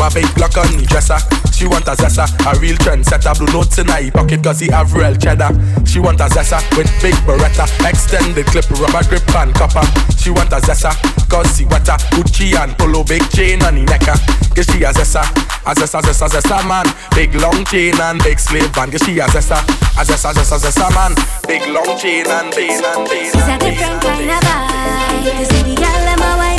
my 0.00 0.08
big 0.08 0.26
block 0.34 0.56
on 0.56 0.72
me 0.76 0.88
dresser. 0.88 1.20
She 1.52 1.68
want 1.68 1.84
a 1.84 1.92
zessa, 1.92 2.24
a 2.48 2.58
real 2.58 2.76
trendsetter. 2.80 3.36
Blue 3.36 3.52
notes 3.52 3.76
in 3.76 3.86
her 3.92 4.10
pocket 4.10 4.42
cause 4.42 4.58
he 4.60 4.72
have 4.72 4.94
real 4.94 5.14
cheddar. 5.14 5.52
She 5.84 6.00
want 6.00 6.20
a 6.20 6.28
zessa 6.32 6.56
with 6.72 6.88
big 7.04 7.12
beretta, 7.28 7.68
extended 7.84 8.46
clip, 8.46 8.64
rubber 8.80 9.04
grip 9.04 9.28
and 9.36 9.52
copper. 9.52 9.84
She 10.16 10.30
want 10.30 10.56
a 10.56 10.60
zessa 10.64 10.96
cause 11.28 11.58
he 11.58 11.66
wetter, 11.66 12.00
Gucci 12.16 12.56
and 12.56 12.72
polo, 12.78 13.04
big 13.04 13.28
chain 13.28 13.62
on 13.62 13.76
the 13.76 13.84
necker. 13.84 14.16
Cause 14.56 14.64
she 14.72 14.82
a 14.82 14.90
zessa, 14.90 15.20
a 15.68 15.76
zessa, 15.76 16.00
zessa, 16.00 16.28
zessa 16.32 16.66
man. 16.66 16.88
Big 17.14 17.34
long 17.36 17.64
chain 17.66 18.00
and 18.00 18.22
big 18.24 18.38
slave 18.38 18.72
band. 18.72 18.92
Cause 18.92 19.04
she 19.04 19.20
a 19.20 19.28
zessa, 19.28 19.60
a 20.00 20.02
zessa, 20.02 20.32
zessa, 20.32 20.56
zessa 20.56 20.88
man. 20.96 21.12
Big 21.46 21.68
long 21.68 21.92
chain 22.00 22.24
and 22.26 22.48
big 22.56 22.72
and 22.72 23.04
big. 23.04 23.28
She's 23.28 23.44
a 23.44 23.58
different 23.60 24.00
kind 24.00 24.32
of 24.32 24.40
vibe. 24.48 25.28
Cause 25.28 25.48
baby 25.52 25.76
girl, 25.76 26.08
I'm 26.08 26.49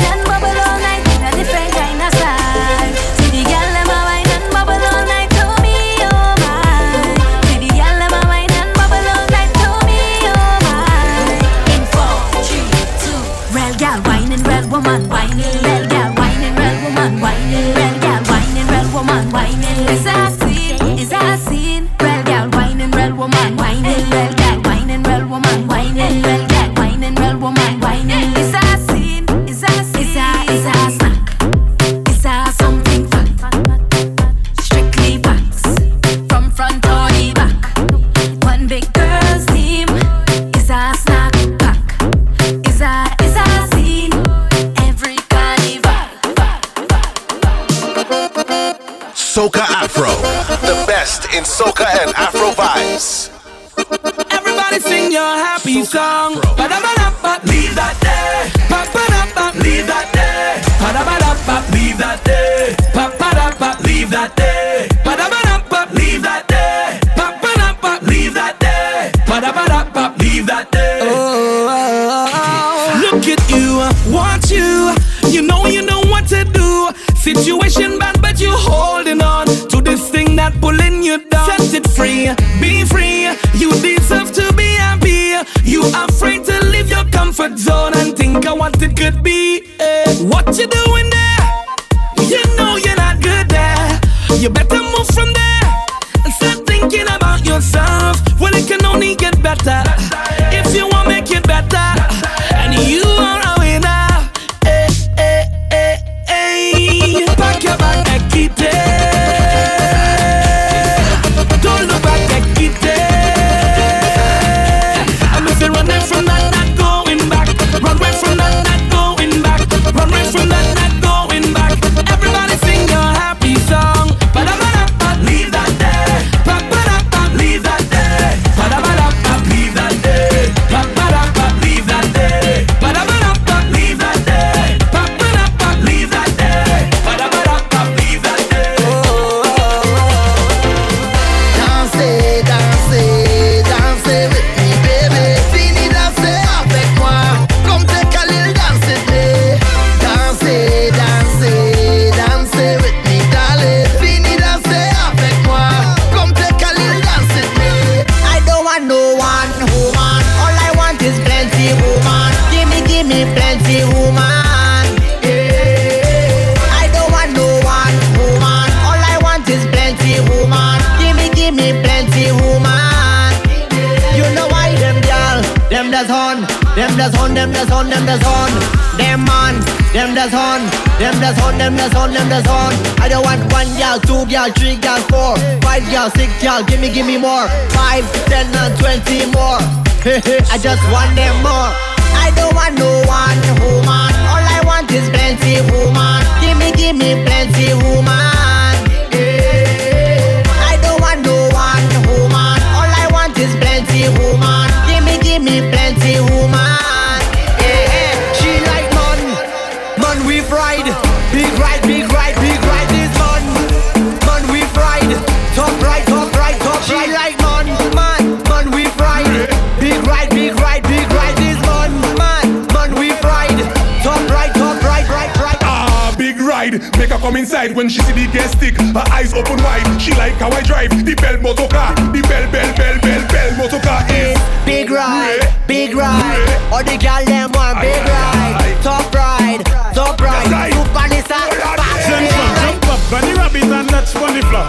All 236.81 236.87
the 236.87 236.97
gal 236.97 237.23
them 237.25 237.51
want 237.53 237.77
big 237.77 238.01
ride, 238.09 238.81
top 238.81 239.13
ride, 239.13 239.61
top 239.93 240.19
ride. 240.19 240.73
Super 240.73 241.05
Nissa, 241.13 241.37
Jump 241.53 241.77
up, 241.77 242.57
jump 242.57 242.85
up, 242.89 243.01
bunny 243.11 243.33
rabbit 243.37 243.69
and 243.69 243.87
touch 243.87 244.11
bunny 244.15 244.41
floor. 244.41 244.65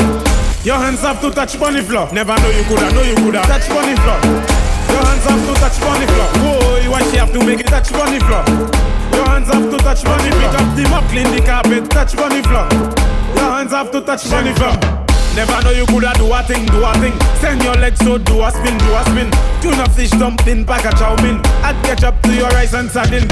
Your 0.63 0.77
hands 0.77 1.01
have 1.01 1.23
to 1.23 1.31
touch 1.31 1.59
bunny 1.59 1.81
floor. 1.81 2.13
Never 2.13 2.37
know 2.37 2.51
you 2.51 2.65
coulda, 2.65 2.93
know 2.93 3.01
you 3.01 3.17
coulda 3.17 3.41
touch 3.49 3.67
bunny 3.71 3.97
floor. 3.97 4.21
Your 4.93 5.05
hands 5.09 5.25
have 5.25 5.41
to 5.41 5.55
touch 5.57 5.81
bunny 5.81 6.05
floor. 6.05 6.29
Whoa, 6.37 6.77
you 6.85 6.91
want 6.91 7.09
she 7.09 7.17
have 7.17 7.33
to 7.33 7.47
make 7.47 7.61
it 7.61 7.69
touch 7.69 7.91
bunny 7.91 8.21
floor? 8.21 8.45
Your 9.17 9.27
hands 9.33 9.49
have 9.49 9.71
to 9.71 9.79
touch 9.79 10.05
bunny 10.05 10.31
floor. 10.37 10.53
Pick 10.53 10.61
up 10.61 10.77
the 10.77 10.89
mop, 10.93 11.05
clean 11.09 11.31
the 11.33 11.41
carpet, 11.41 11.89
touch 11.89 12.15
bunny 12.15 12.43
floor. 12.43 12.69
Your 13.41 13.51
hands 13.57 13.73
have 13.73 13.91
to 13.91 14.03
touch 14.03 14.29
bunny 14.29 14.53
floor. 14.53 15.02
Never 15.35 15.63
know 15.65 15.71
you 15.71 15.87
coulda 15.87 16.13
do 16.17 16.33
a 16.33 16.43
thing, 16.43 16.67
do 16.67 16.85
a 16.85 16.93
thing. 17.01 17.17
Send 17.41 17.63
your 17.65 17.75
legs 17.77 18.01
so 18.01 18.19
do 18.19 18.43
a 18.43 18.51
spin, 18.51 18.77
do 18.79 18.93
a 18.93 19.03
spin. 19.09 19.31
Tune 19.63 19.81
a 19.81 19.89
fish 19.89 20.11
dumpling, 20.11 20.65
pack 20.65 20.85
a 20.85 20.93
chow 20.97 21.17
mein. 21.23 21.41
Add 21.65 21.77
ketchup 21.85 22.21
to 22.23 22.35
your 22.35 22.49
rice 22.51 22.75
and 22.75 22.91
sardine. 22.91 23.29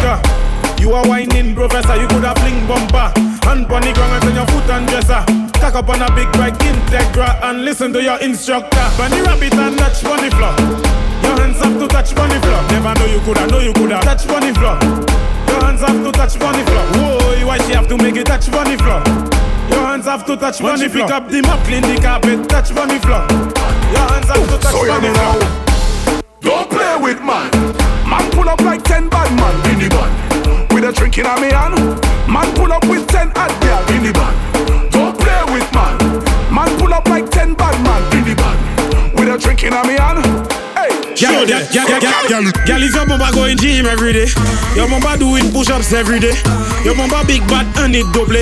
You 0.81 0.93
are 0.93 1.07
whining, 1.07 1.55
professor. 1.55 2.01
You 2.01 2.09
coulda 2.09 2.35
fling 2.41 2.67
bumper. 2.67 3.13
Hand 3.45 3.71
on 3.71 3.83
the 3.83 3.93
ground 3.93 4.17
and 4.17 4.23
turn 4.25 4.35
your 4.35 4.47
foot 4.47 4.71
and 4.71 4.89
dresser. 4.89 5.23
Tack 5.61 5.75
up 5.75 5.89
on 5.91 6.01
a 6.01 6.09
big 6.17 6.33
bike 6.33 6.57
Integra 6.65 7.37
and 7.45 7.67
listen 7.67 7.93
to 7.93 8.03
your 8.03 8.19
instructor. 8.21 8.81
Bunny 8.97 9.21
rabbit 9.21 9.53
and 9.55 9.77
touch 9.77 10.03
bunny 10.03 10.31
floor. 10.31 10.57
Your 11.21 11.37
hands 11.37 11.61
up 11.61 11.79
to 11.79 11.87
touch 11.87 12.15
bunny 12.15 12.41
floor. 12.41 12.63
Never 12.73 12.95
know 12.99 13.07
you 13.13 13.21
coulda, 13.21 13.47
know 13.47 13.61
you 13.61 13.75
coulda 13.75 14.01
touch 14.01 14.27
bunny 14.27 14.55
floor. 14.55 14.81
Your 15.53 15.61
hands 15.69 15.83
up 15.83 15.93
to 15.93 16.13
touch 16.13 16.39
bunny 16.39 16.65
floor. 16.65 16.85
Whoa, 16.97 17.47
why 17.47 17.59
she 17.59 17.73
have 17.75 17.89
to 17.89 17.97
make 17.99 18.17
it 18.17 18.25
touch 18.27 18.51
bunny 18.51 18.77
floor? 18.77 19.30
Your 19.71 19.87
hands 19.87 20.07
have 20.07 20.27
to 20.27 20.37
touch 20.37 20.61
money, 20.61 20.89
pick 20.89 21.11
up 21.11 21.29
the 21.29 21.43
map, 21.43 21.65
clean 21.67 21.83
the 21.83 22.01
carpet, 22.01 22.49
touch 22.49 22.73
money 22.73 22.99
floor. 22.99 23.27
Your 23.95 24.07
hands 24.11 24.29
have 24.29 24.49
to 24.49 24.59
touch 24.59 24.75
so 24.75 24.87
money 24.87 25.13
now. 25.15 25.39
Don't 26.41 26.69
play 26.69 26.97
with 27.01 27.21
man. 27.23 27.51
Man 28.09 28.31
pull 28.33 28.49
up 28.49 28.61
like 28.61 28.83
ten 28.83 29.09
bad 29.09 29.31
man 29.37 29.55
in 29.71 29.79
the 29.79 29.89
band. 29.89 30.73
With 30.73 30.85
a 30.85 30.93
drink 30.93 31.19
in 31.19 31.27
a 31.27 31.41
me 31.41 31.51
hand. 31.51 31.75
Man 32.29 32.55
pull 32.57 32.73
up 32.73 32.85
with 32.89 33.07
ten 33.09 33.31
at 33.37 33.53
girl 33.63 33.97
in 33.97 34.03
the 34.03 34.13
band. 34.13 34.93
Don't 34.93 35.17
play 35.19 35.43
with 35.53 35.73
man. 35.73 35.99
Man 36.53 36.79
pull 36.79 36.93
up 36.93 37.07
like 37.09 37.31
ten 37.31 37.55
bad 37.55 37.77
man 37.85 38.03
in 38.17 38.25
the 38.25 38.35
band. 38.35 39.19
With 39.19 39.29
a 39.29 39.39
drink 39.39 39.63
in 39.65 39.73
a 39.73 39.87
me 39.87 39.95
hand. 39.95 40.40
Gal, 41.21 41.45
gal, 41.45 41.61
gal, 41.71 42.01
gal, 42.01 42.51
gal, 42.65 42.83
if 42.83 42.95
your 42.95 43.05
mama 43.05 43.31
going 43.35 43.59
gym 43.59 43.85
every 43.85 44.15
day, 44.15 44.27
your 44.75 44.89
mama 44.89 45.19
doing 45.19 45.53
push-ups 45.53 45.93
every 45.93 46.19
day, 46.19 46.33
your 46.83 46.95
mama 46.95 47.23
big 47.27 47.47
butt 47.47 47.67
and 47.81 47.95
it 47.95 48.07
double. 48.15 48.33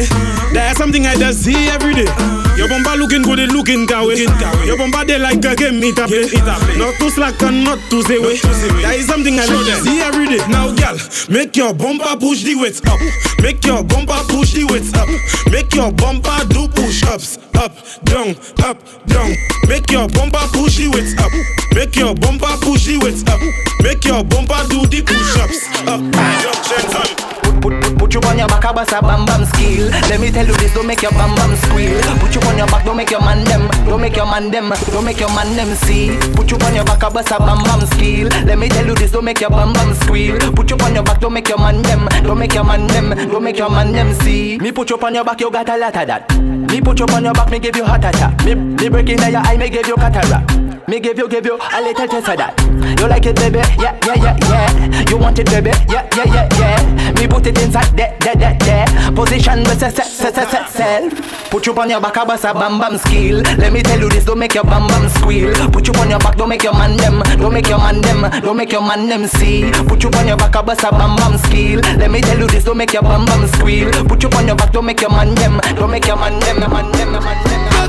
There's 0.53 0.77
something 0.77 1.05
I 1.05 1.17
just 1.17 1.43
see 1.43 1.69
every 1.69 1.95
day. 1.95 2.48
Your 2.59 2.67
bumper 2.67 2.97
looking 2.99 3.23
good, 3.23 3.39
it 3.39 3.53
looking 3.53 3.87
kawe. 3.87 4.67
Your 4.67 4.77
bumper 4.77 5.05
they 5.05 5.17
like 5.17 5.45
a 5.45 5.55
game 5.55 5.79
meet 5.79 5.97
up. 5.97 6.11
Not 6.11 6.99
too 6.99 7.09
slack 7.09 7.41
and 7.43 7.63
not 7.63 7.79
too 7.89 8.03
say 8.03 8.19
way. 8.19 8.35
That 8.83 8.97
is 8.99 9.07
something 9.07 9.39
I 9.39 9.47
like 9.47 9.79
see 9.87 10.03
every 10.03 10.27
day. 10.27 10.43
Now, 10.51 10.75
girl, 10.75 10.99
make 11.31 11.55
your 11.55 11.73
bumper 11.73 12.19
push 12.19 12.43
the 12.43 12.57
weight 12.59 12.83
up. 12.83 12.99
Make 13.39 13.65
your 13.65 13.85
bumper 13.85 14.19
push 14.27 14.59
the 14.59 14.67
weight 14.67 14.91
up. 14.99 15.07
Make 15.55 15.73
your 15.73 15.93
bumper 15.93 16.35
do 16.51 16.67
push-ups. 16.67 17.39
Up, 17.55 17.79
down, 18.03 18.35
up, 18.67 18.83
down. 19.07 19.31
Make 19.71 19.91
your 19.91 20.09
bumper 20.11 20.43
push 20.51 20.83
the 20.83 20.91
weight 20.91 21.15
up. 21.23 21.31
Make 21.79 21.95
your 21.95 22.15
bumper 22.19 22.59
push 22.59 22.91
the 22.91 22.99
weight 22.99 23.23
up. 23.31 23.39
Make 23.87 24.03
your 24.03 24.25
bumper 24.27 24.67
do 24.67 24.83
the 24.83 25.07
push-ups. 25.07 25.63
Up, 25.87 26.03
junction 26.43 26.91
on. 26.99 28.08
On 28.29 28.37
your 28.37 28.47
back, 28.47 28.65
I 28.65 28.73
bust 28.73 28.93
a 28.93 29.01
bam 29.01 29.25
bam 29.25 29.45
skill. 29.47 29.89
Let 30.13 30.21
me 30.21 30.31
tell 30.31 30.47
you 30.47 30.53
this, 30.55 30.75
don't 30.75 30.87
make 30.87 31.03
your 31.03 31.11
bam 31.13 31.35
bam 31.35 31.57
squeal. 31.57 31.99
Put 32.21 32.35
you 32.35 32.41
on 32.43 32.59
your 32.59 32.67
back, 32.69 32.85
don't 32.85 32.97
make 32.97 33.11
your 33.11 33.21
man 33.21 33.43
them, 33.45 33.69
don't 33.87 34.01
make 34.01 34.17
your 34.17 34.27
man 34.27 34.51
them, 34.51 34.69
don't 34.93 35.05
make 35.05 35.19
your 35.19 35.31
man 35.31 35.57
them 35.57 35.75
see. 35.75 36.17
Put 36.37 36.51
you 36.51 36.59
on 36.59 36.75
your 36.75 36.85
back, 36.85 37.03
I 37.03 37.09
bust 37.09 37.31
a 37.31 37.39
bam 37.39 37.65
bam 37.65 37.81
skill. 37.89 38.29
Let 38.45 38.59
me 38.59 38.69
tell 38.69 38.87
you 38.87 38.95
this, 38.95 39.11
don't 39.13 39.25
make 39.25 39.41
your 39.41 39.51
bam 39.51 39.73
bam 39.73 39.95
squeal. 39.95 40.39
Put 40.53 40.71
you 40.71 40.77
on 40.77 40.95
your 40.95 41.03
back, 41.03 41.21
don't 41.21 41.33
make 41.33 41.49
your 41.49 41.59
man 41.59 41.83
them, 41.83 42.07
don't 42.23 42.39
make 42.39 42.55
your 42.55 42.65
man 42.65 42.87
them, 42.89 43.11
don't 43.31 43.43
make 43.43 43.59
your 43.59 43.71
man 43.71 43.93
them 43.93 44.13
see. 44.21 44.59
Me 44.59 44.73
put 44.73 44.91
you 44.91 44.99
on 44.99 45.15
your 45.15 45.25
back, 45.25 45.41
you 45.41 45.51
got 45.51 45.69
a 45.69 45.77
lot 45.79 45.97
of 45.97 46.07
that. 46.07 46.39
Me 46.39 46.81
put 46.81 46.99
you 47.01 47.07
on 47.07 47.25
your 47.25 47.33
back, 47.33 47.51
me 47.51 47.59
give 47.59 47.77
you 47.77 47.85
heart 47.85 48.05
attack. 48.05 48.45
Me, 48.45 48.55
me 48.55 48.89
break 48.89 49.09
in 49.09 49.19
your 49.19 49.41
eye, 49.41 49.57
me 49.57 49.71
give 49.71 49.87
you 49.87 49.97
cataract. 49.97 50.68
Me 50.87 51.01
give 51.01 51.19
you, 51.19 51.29
give 51.29 51.45
you 51.45 51.57
a 51.57 51.81
little 51.83 52.07
taste 52.07 52.29
of 52.29 52.37
that. 52.39 52.55
You 53.01 53.09
like 53.09 53.27
it, 53.27 53.37
baby? 53.37 53.59
Yeah, 53.81 53.99
yeah, 54.05 54.15
yeah, 54.15 54.37
yeah. 54.49 55.11
You 55.11 55.19
want 55.19 55.39
it, 55.39 55.47
baby? 55.47 55.71
Yeah, 55.89 56.09
yeah, 56.17 56.25
yeah, 56.25 56.49
yeah. 56.59 57.13
Me 57.13 57.27
put 57.27 57.47
it 57.47 57.61
inside 57.61 57.97
there, 57.97 58.17
there, 58.21 58.37
there, 58.37 58.57
there. 58.61 58.87
Position, 59.13 59.65
set, 59.67 59.93
set, 59.97 60.35
set, 60.35 60.69
self. 60.69 61.51
Put 61.51 61.67
you 61.67 61.75
on 61.75 61.91
your 61.91 62.01
back, 62.01 62.17
I 62.17 62.25
bust 62.25 62.45
a 62.45 62.53
bam 62.55 62.79
bam 62.79 62.99
skill. 62.99 63.41
Let 63.59 63.73
me 63.73 63.83
tell 63.83 63.99
you 63.99 64.09
this, 64.09 64.25
don't 64.25 64.39
make 64.39 64.55
your 64.55 64.65
bam 64.65 64.87
bam 64.87 65.09
squeal. 65.09 65.53
Put 65.71 65.87
you 65.89 65.95
on 65.95 66.11
your 66.11 66.19
back, 66.19 66.37
don't 66.37 66.49
make 66.49 66.63
your 66.63 66.75
man 66.75 66.97
them, 66.97 67.21
don't 67.41 67.53
make 67.53 67.69
your 67.69 67.79
man 67.79 68.01
them, 68.01 68.23
don't 68.43 68.57
make 68.57 68.73
your 68.73 68.83
man 68.83 69.09
them 69.09 69.27
see. 69.27 69.71
Put 69.89 70.03
you 70.03 70.11
on 70.11 70.29
your 70.29 70.37
back, 70.37 70.55
I 70.55 70.63
bust 70.63 70.85
a 70.85 70.91
bam 70.91 71.17
bam 71.17 71.39
skill. 71.39 71.81
Let 71.97 72.11
me 72.11 72.21
tell 72.21 72.39
you 72.39 72.47
this, 72.47 72.65
don't 72.65 72.77
make 72.77 72.93
your 72.93 73.03
bam 73.03 73.25
bam 73.25 73.49
squeal. 73.49 73.91
Put 74.05 74.23
you 74.23 74.29
on 74.31 74.47
your 74.47 74.57
back, 74.57 74.73
don't 74.73 74.85
make 74.85 75.01
your 75.01 75.11
man 75.11 75.35
them, 75.35 75.59
don't 75.75 75.91
make 75.91 76.07
your 76.07 76.17
man 76.17 76.39
them, 76.41 76.61
man 76.61 76.93
them, 76.93 77.13
man 77.13 77.45
them. 77.45 77.48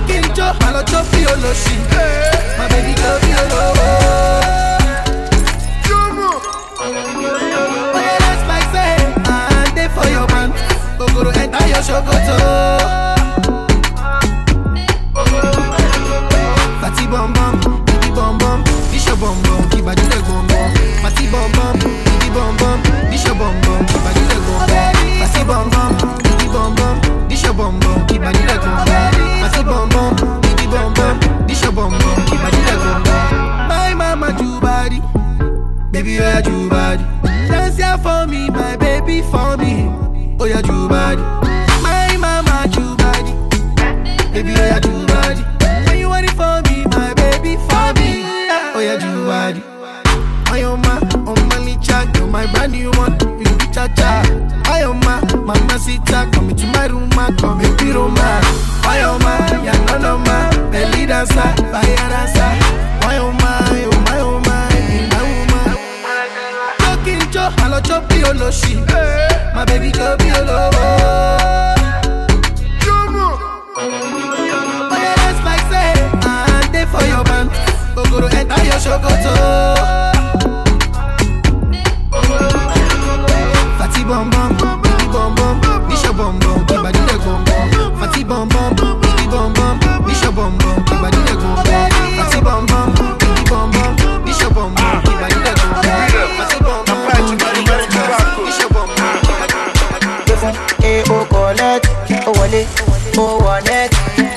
Talking 0.10 0.34
to, 0.34 0.42
I 0.66 0.72
love 0.74 0.86
to 0.90 1.04
feel 1.14 1.38
no. 1.38 1.54
My 2.58 2.66
baby 2.70 2.98
you, 2.98 3.46
oh, 3.54 3.74
oh. 3.78 4.42
love. 5.86 6.42
Oh 6.82 8.02
yeah, 8.02 8.18
that's 8.18 8.42
like 8.50 8.66
say, 8.74 8.98
I 9.30 9.70
dey 9.76 9.86
for 9.94 10.10
your 10.10 10.26
man. 10.34 10.50
Go 10.98 11.06
go 11.14 11.30
to 11.30 11.40
enter 11.40 11.62
your 11.70 11.78
shokoto. 11.86 12.42
Fatty 16.82 17.06
bum 17.06 17.30
bum, 17.34 17.60
baby 17.86 18.10
bum 18.16 18.38
bum, 18.40 18.64
this 18.90 19.06
your 19.06 19.14
bum 19.18 19.38
bum, 19.44 19.70
keep 19.70 19.86
body 19.86 20.02
leg 20.10 20.26
bum 20.26 20.48
bum. 20.50 20.74
Fatty 21.06 21.30
bum 21.30 21.52
bum, 25.70 26.09
baby 36.00 36.18
oh 36.20 36.22
yeah 36.24 36.42
do 36.42 36.70
body. 36.70 37.04
Dance 37.50 37.76
here 37.76 37.98
for 37.98 38.26
me, 38.26 38.50
my 38.50 38.78
baby 38.78 39.22
for 39.22 39.58
me. 39.58 39.92
Oh 40.40 40.46
yeah 40.46 40.62
do 40.62 40.88
body. 40.88 41.22
My 41.84 42.16
mama 42.18 42.68
do 42.72 42.96
body, 42.96 43.34
baby 44.32 44.54
oh 44.56 44.64
yeah 44.64 44.80
do 44.80 45.06
body. 45.08 45.42
When 45.90 46.00
you 46.00 46.08
want 46.08 46.26
it 46.26 46.32
for 46.40 46.62
me, 46.72 46.86
my 46.96 47.14
baby 47.16 47.56
for 47.68 47.92
me. 48.00 48.24
Oh 48.76 48.80
yeah 48.80 48.96
do 48.98 49.26
body. 49.26 49.60
My 50.50 50.64
oh 50.64 50.78
ma, 50.78 51.00
oh 51.28 51.78
chat, 51.82 52.16
you're 52.18 52.28
my 52.28 52.50
brand 52.54 52.72
new 52.72 52.92
one. 52.92 53.20
You 53.40 53.58
cha 53.74 53.88
cha. 54.00 54.24
My 54.68 54.84
oh 54.84 54.94
ma, 54.94 55.20
mama 55.44 55.78
sita, 55.80 56.30
come 56.32 56.50
into 56.52 56.66
my 56.68 56.86
room, 56.88 57.10
come 57.10 57.58
make 57.58 57.76
me 57.84 57.92
romance. 57.92 58.48
My 58.84 59.04
oh 59.04 59.20
ma, 59.20 59.36
ya 59.66 59.74
no 59.86 59.98
no 59.98 60.18
ma, 60.20 60.50
belly 60.72 61.06
dancer, 61.06 61.36
fire 61.72 61.96
dancer. 62.10 62.39
To 68.52 68.68
be 68.68 68.76
on. 68.78 68.86
My 69.56 69.66
baby 69.66 69.92
go 69.92 70.16
be 70.18 70.30
all 70.32 70.50
over. 70.50 71.70
Oh 73.82 74.98
yeah, 74.98 75.16
that's 75.16 75.42
like 75.46 75.64
say, 75.72 75.94
I 76.24 76.70
dey 76.72 76.86
for 76.86 77.04
your 77.06 77.24
man. 77.26 77.48
Go 77.96 78.04
go 78.10 78.28
to 78.28 78.38
enter 78.38 78.64
your 78.64 78.80
shokoto. 78.80 79.79
Wale, 102.52 102.68
oh, 103.18 103.40
wanet. 103.44 103.92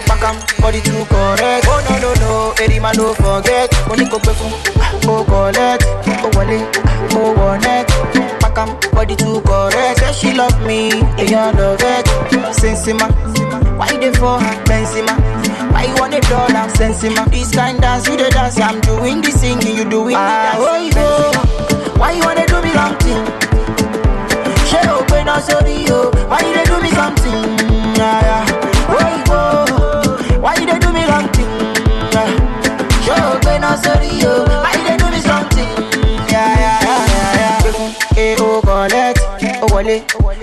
Pack 0.07 0.23
'em, 0.25 0.37
body 0.61 0.81
too 0.81 1.05
correct. 1.07 1.67
Oh, 1.69 1.81
no, 1.89 1.99
no, 2.01 2.15
no, 2.21 2.55
every 2.63 2.79
man 2.79 2.95
don't 2.97 3.17
forget. 3.17 3.71
Money 3.89 4.05
go 4.09 4.19
pay 4.19 4.35
for, 4.35 4.51
oh, 5.11 5.25
collect, 5.25 5.85
oh, 6.23 6.31
wale, 6.37 6.69
oh, 7.13 7.35
wanet. 7.37 7.89
Pack 8.41 8.59
'em, 8.59 8.77
body 8.93 9.17
too 9.17 9.41
correct. 9.43 10.01
Say 10.01 10.13
she 10.13 10.33
love 10.37 10.59
me, 10.67 10.89
you 11.19 11.37
love 11.37 11.81
it. 11.81 12.07
Sensima, 12.53 13.09
why 13.79 13.97
they 13.97 14.13
for 14.13 14.39
her, 14.41 14.57
Benzema? 14.65 15.15
Why 15.73 15.85
you 15.85 15.95
want 15.95 16.15
a 16.15 16.21
dollar, 16.21 16.69
Sensima? 16.69 17.29
This 17.31 17.55
kind 17.55 17.81
dance, 17.81 18.07
you 18.07 18.17
the 18.17 18.31
dance, 18.31 18.61
I'm 18.61 18.81
doing 18.81 19.21
the 19.23 19.31
singing, 19.31 19.77
you 19.77 19.85
doing 19.85 20.15
the 20.15 20.17
ah, 20.17 20.53
dance. 20.53 20.65
Oh, 20.69 20.77
you 20.77 20.93
go. 20.93 21.99
Why 21.99 22.13
you 22.13 22.23
wanna 22.25 22.47
do 22.47 22.61
me 22.63 22.73
long 22.75 22.97
thing? 22.99 23.25
She 24.69 24.77
open 24.89 25.29
up 25.29 25.43
sorry 25.43 25.85
yo. 25.85 26.11
Why 26.29 26.41
you 26.41 26.65
do 26.65 26.81
me 26.83 26.91
something? 26.91 27.62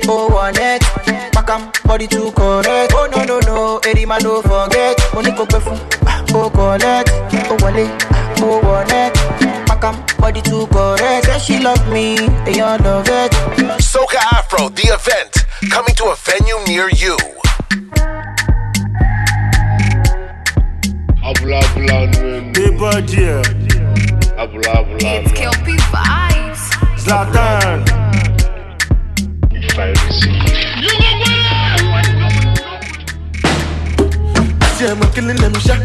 Wale, 0.10 0.18
oh, 0.22 0.30
wanet. 0.34 0.82
Pack 1.34 1.50
'em, 1.52 1.72
body 1.86 2.08
too 2.08 2.32
correct. 2.32 2.94
Oh, 2.96 3.08
no, 3.12 3.24
no, 3.26 3.40
no, 3.42 3.78
every 3.86 4.06
man 4.06 4.22
don't 4.22 4.42
forget. 4.42 4.98
Money 5.14 5.30
ah, 5.32 5.38
go 5.38 5.46
pay 5.46 5.60
for, 5.60 5.78
oh, 6.34 6.50
collect, 6.50 7.10
oh, 7.14 7.58
wale, 7.62 7.86
ah, 8.10 8.34
oh, 8.42 8.60
wanet. 8.66 9.14
Pack 9.68 9.84
'em, 9.84 9.96
body 10.18 10.42
too 10.42 10.66
correct. 10.68 11.26
Say 11.28 11.40
she 11.40 11.60
love 11.60 11.88
me, 11.94 12.18
and 12.18 12.56
you 12.56 12.64
love 12.64 13.08
it. 13.08 13.32
Soca 13.78 14.18
Afro, 14.34 14.70
the 14.70 14.88
event, 14.90 15.46
coming 15.70 15.94
to 15.94 16.06
a 16.06 16.16
venue 16.16 16.58
near 16.66 16.90
you. 16.90 17.16
Paper 22.54 23.02
dear. 23.06 23.42
It's 24.42 25.32
Kel-P 25.34 25.78
Vibes. 25.94 26.62
Zlatan. 26.98 27.89
See, 34.90 34.96
I'm 34.96 35.14
killing 35.14 35.38
them 35.38 35.54
shot. 35.54 35.80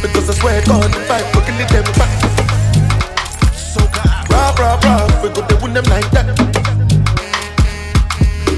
Because 0.00 0.30
I 0.30 0.34
swear 0.40 0.64
God, 0.64 0.90
the 0.90 1.00
fight, 1.06 1.24
we're 1.34 1.44
killing 1.44 1.68
them 1.68 1.84
back. 1.98 2.10
Rah, 4.30 4.54
rah, 4.58 4.80
rah, 4.82 5.22
we 5.22 5.28
go 5.28 5.46
to 5.46 5.56
win 5.62 5.74
them 5.74 5.84
like 5.84 6.10
that. 6.12 6.26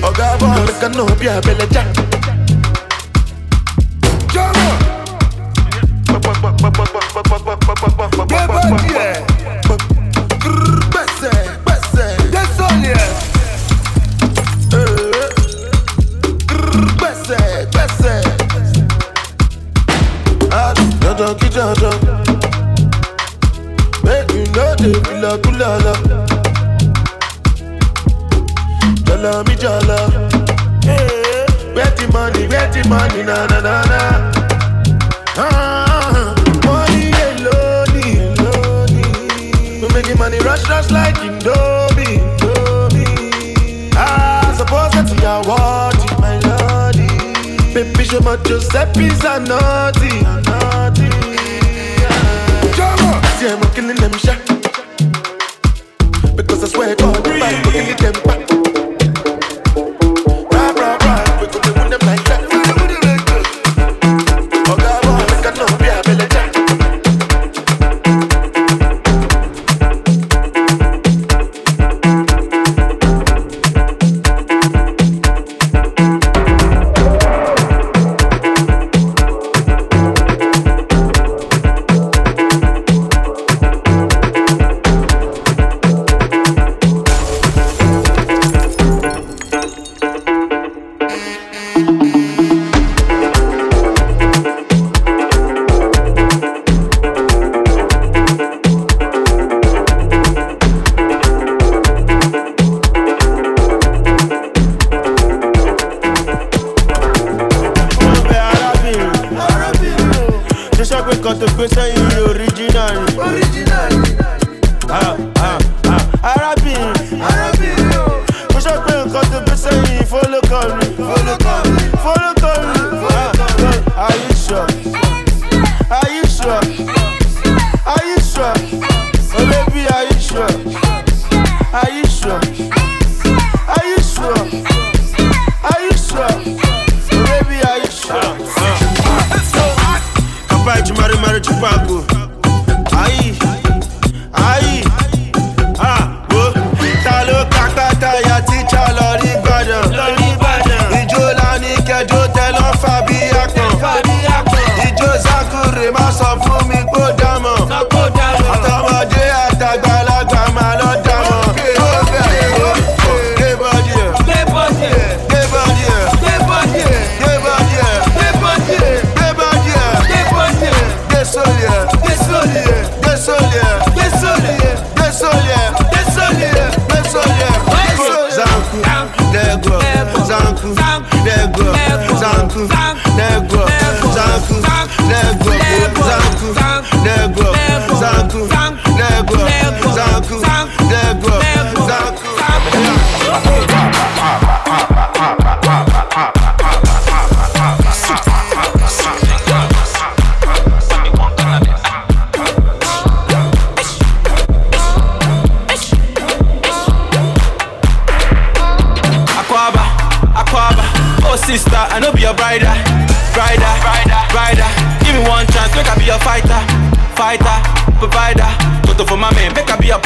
Oh, 0.03 0.12
God, 0.16 0.38
boy, 0.38 0.64
make 0.64 0.82
a 0.82 0.88
no 0.97 1.07
be 1.18 1.26
a 1.26 1.40
belly 1.40 1.66
jack. 1.72 2.05
peace 48.97 49.24
I 49.24 49.38
know 49.44 49.75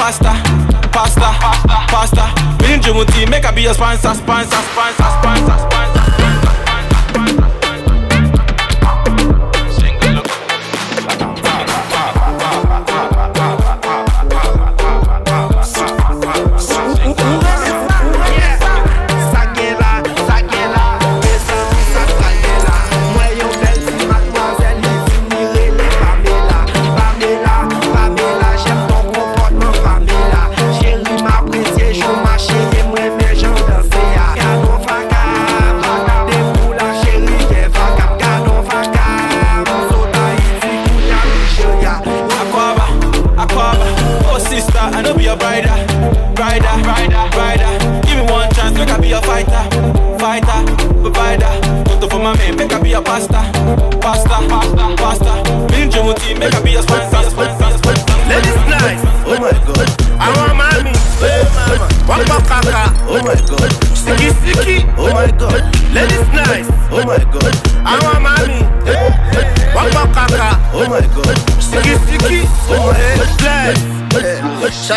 pasta, 0.00 0.32
pasta, 0.90 1.30
pasta, 1.38 1.86
pasta. 1.90 2.56
Been 2.58 2.80
dreaming, 2.80 3.28
make 3.28 3.44
I 3.44 3.50
be 3.50 3.66
a 3.66 3.74
sponsor, 3.74 4.14
sponsor, 4.14 4.56
sponsor, 4.72 5.04
sponsor, 5.20 5.58
sponsor. 5.58 6.09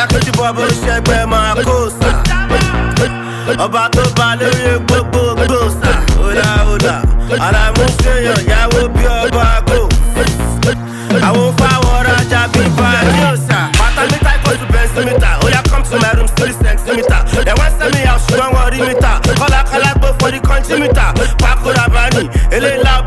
Ẹ 0.04 0.06
kójú 0.12 0.32
bọ́bọ́ 0.38 0.68
ṣẹgbẹ́ 0.84 1.26
máa 1.32 1.54
kó 1.66 1.76
sà. 2.00 2.12
Ọba 3.66 3.84
tó 3.96 4.02
bá 4.18 4.28
lórí 4.40 4.72
gbogbo 4.88 5.22
gbò 5.40 5.60
sà. 5.82 5.92
Ọ̀la 6.28 6.50
ọ̀la, 6.74 6.96
àràmúṣeyàn 7.46 8.42
yàwó 8.52 8.82
bí 8.96 9.04
ọba 9.22 9.46
kò. 9.68 9.80
Àwọn 11.28 11.50
fáwọn 11.60 12.00
rajà 12.08 12.42
bí 12.54 12.62
báyìí 12.78 13.38
sà. 13.48 13.58
Bàtà 13.80 14.02
mi 14.12 14.18
táì 14.26 14.38
kójú 14.46 14.66
bẹ́ńsímítà. 14.74 15.30
Ó 15.44 15.48
yà 15.54 15.62
come 15.70 15.84
to 15.90 15.96
my 16.04 16.12
room 16.18 16.28
three 16.36 16.54
centimeter. 16.64 17.20
Dem 17.46 17.56
wan 17.60 17.72
send 17.80 17.94
me 17.96 18.02
out 18.12 18.22
ṣùgbọ́n 18.28 18.52
wọn 18.56 18.68
rí 18.74 18.80
mi 18.88 18.94
tà. 19.04 19.12
Kọ́lákọ́lá 19.40 19.90
gbó 20.00 20.08
for 20.20 20.32
the 20.32 20.40
country 20.48 20.80
meter. 20.82 21.10
Pàkúrà 21.42 21.86
bá 21.94 22.04
ní 22.16 22.24
eléyìí 22.56 22.84
lábẹ́. 22.86 23.03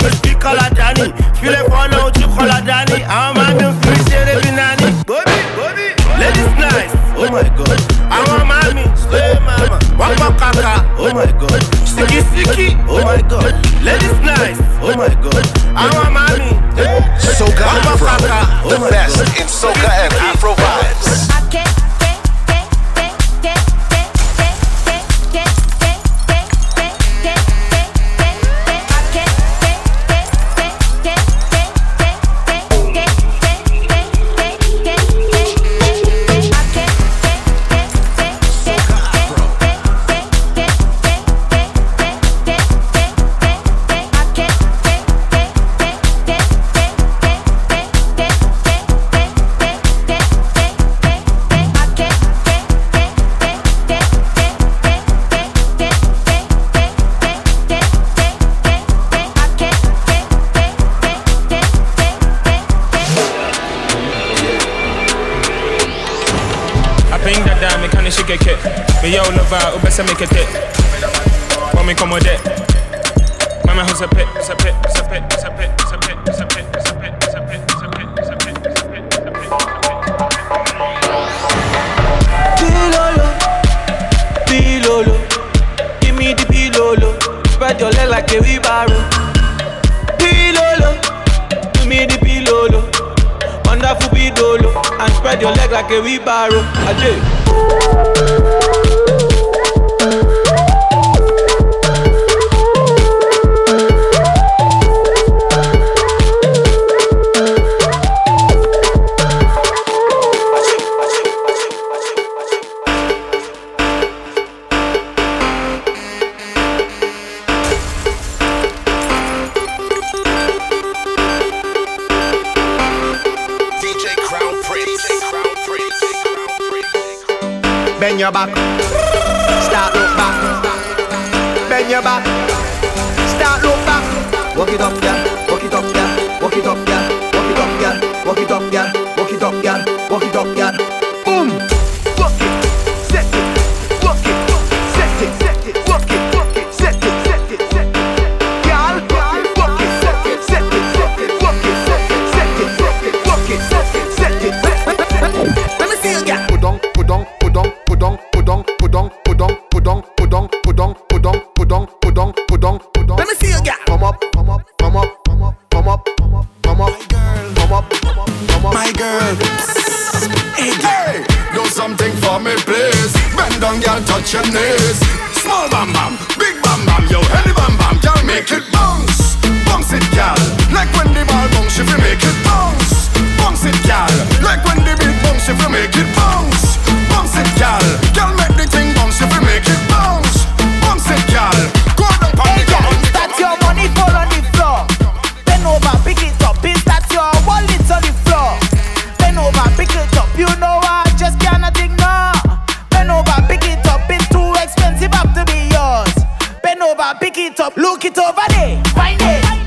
Look 207.77 208.07
it 208.07 208.19
over 208.19 208.41
there. 208.49 208.83
Find 208.95 209.21
it, 209.21 209.66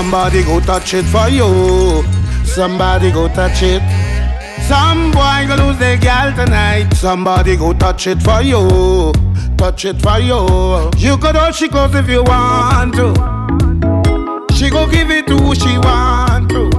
Somebody 0.00 0.42
go 0.44 0.60
touch 0.60 0.94
it 0.94 1.04
for 1.04 1.28
you. 1.28 2.02
Somebody 2.46 3.12
go 3.12 3.28
touch 3.28 3.62
it. 3.62 3.82
Some 4.66 5.10
boy 5.12 5.44
go 5.46 5.56
lose 5.62 5.78
their 5.78 5.98
gal 5.98 6.32
tonight. 6.34 6.90
Somebody 6.94 7.54
go 7.54 7.74
touch 7.74 8.06
it 8.06 8.22
for 8.22 8.40
you. 8.40 9.12
Touch 9.58 9.84
it 9.84 10.00
for 10.00 10.18
you. 10.18 10.90
You 10.96 11.18
could 11.18 11.36
all 11.36 11.52
she 11.52 11.68
goes 11.68 11.94
if 11.94 12.08
you 12.08 12.22
want 12.22 12.94
to. 12.94 13.12
She 14.54 14.70
go 14.70 14.90
give 14.90 15.10
it 15.10 15.26
to 15.26 15.36
who 15.36 15.54
she 15.54 15.76
want 15.76 16.48
to. 16.48 16.70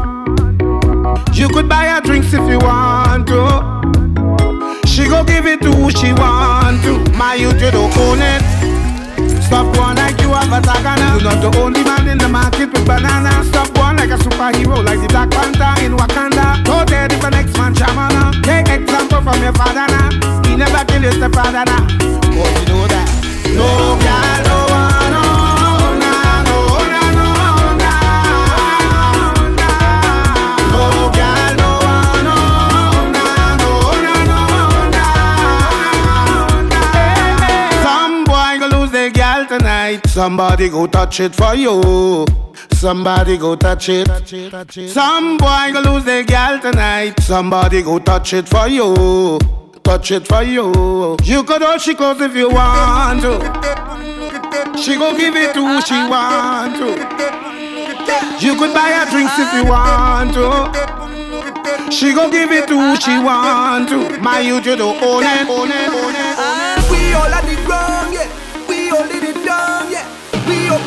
You 1.31 1.47
could 1.49 1.69
buy 1.69 1.85
her 1.89 2.01
drinks 2.01 2.33
if 2.33 2.41
you 2.49 2.57
want 2.57 3.27
to. 3.27 4.87
She 4.87 5.07
go 5.07 5.23
give 5.23 5.45
it 5.45 5.61
to 5.61 5.71
who 5.71 5.91
she 5.91 6.11
want 6.11 6.81
to. 6.85 6.97
My 7.15 7.35
youth, 7.35 7.61
you 7.61 7.69
don't 7.69 7.95
own 7.97 8.17
it. 8.19 9.43
Stop 9.43 9.77
one 9.77 9.97
you 9.97 10.10
have 10.33 10.51
a 10.51 10.59
tagana. 10.61 11.19
You're 11.21 11.31
not 11.31 11.41
the 11.41 11.59
only 11.59 11.83
man 11.83 12.07
in 12.07 12.17
the 12.17 12.29
market 12.29 12.71
with 12.71 12.85
banana. 12.85 13.43
Stop 13.45 13.77
one 13.77 13.97
like 13.97 14.09
a 14.11 14.17
superhero, 14.17 14.83
like 14.83 14.99
the 14.99 15.07
Black 15.07 15.29
Panther 15.31 15.83
in 15.83 15.93
Wakanda. 15.97 16.63
Go 16.65 16.85
there 16.85 17.05
if 17.05 17.21
the 17.21 17.29
next 17.29 17.57
man 17.57 17.73
shamana. 17.73 18.31
Take 18.43 18.69
example 18.69 19.21
from 19.21 19.41
your 19.41 19.53
father 19.53 19.87
now. 19.87 20.09
He 20.47 20.55
never 20.55 20.83
kill 20.85 21.01
his 21.01 21.15
stepfather 21.15 21.65
now. 21.65 21.87
Oh, 22.35 22.47
but 22.53 22.67
you 22.67 22.75
know 22.75 22.87
that. 22.87 23.07
No 23.55 23.67
girl, 23.99 24.50
Somebody 40.11 40.67
go 40.69 40.87
touch 40.87 41.21
it 41.21 41.33
for 41.33 41.55
you. 41.55 42.25
Somebody 42.71 43.37
go 43.37 43.55
touch 43.55 43.87
it. 43.89 44.07
Some 44.89 45.37
boy 45.37 45.71
go 45.71 45.79
lose 45.79 46.03
their 46.03 46.23
gal 46.23 46.59
tonight. 46.59 47.19
Somebody 47.21 47.81
go 47.81 47.97
touch 47.97 48.33
it 48.33 48.49
for 48.49 48.67
you. 48.67 49.39
Touch 49.83 50.11
it 50.11 50.27
for 50.27 50.43
you. 50.43 51.17
You 51.23 51.43
could 51.43 51.63
all 51.63 51.77
she 51.77 51.93
goes 51.93 52.19
if 52.19 52.35
you 52.35 52.49
want 52.49 53.21
to. 53.21 53.39
She 54.77 54.95
go 54.97 55.15
give 55.17 55.35
it 55.37 55.53
to 55.53 55.65
who 55.65 55.81
she 55.81 55.93
want 55.93 56.75
to. 56.75 56.89
You 58.45 58.55
could 58.57 58.73
buy 58.73 58.91
her 58.91 59.09
drinks 59.09 59.39
if 59.39 59.53
you 59.53 59.65
want 59.65 60.33
to. 60.33 61.91
She 61.91 62.13
go 62.13 62.29
give 62.29 62.51
it 62.51 62.67
to 62.67 62.77
who 62.77 62.95
she 62.97 63.17
want 63.17 63.87
to. 63.89 64.19
My 64.19 64.39
youth, 64.41 64.65
you 64.65 64.75
don't 64.75 65.01
own 65.01 65.23
it. 65.23 65.47
We 66.91 67.13
all 67.13 67.31
at 67.31 67.43
the 67.45 67.55
ground, 67.65 68.13
yeah. 68.13 68.27
We 68.67 68.89
all 68.89 69.03
in 69.03 69.23
it 69.23 69.45
down, 69.45 69.90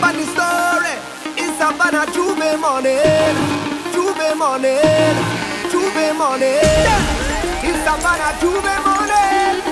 yeah. 0.00 0.06
On 0.06 0.14
story. 0.34 0.94
It's 1.36 1.58
Savannah 1.58 2.06
J'ouvert 2.12 2.58
morning, 2.58 2.98
J'ouvert 3.92 4.36
morning, 4.36 5.16
J'ouvert 5.70 6.14
morning. 6.14 6.58
It's 7.62 7.78
Savannah 7.84 8.32
J'ouvert 8.40 8.80
morning. 8.84 9.62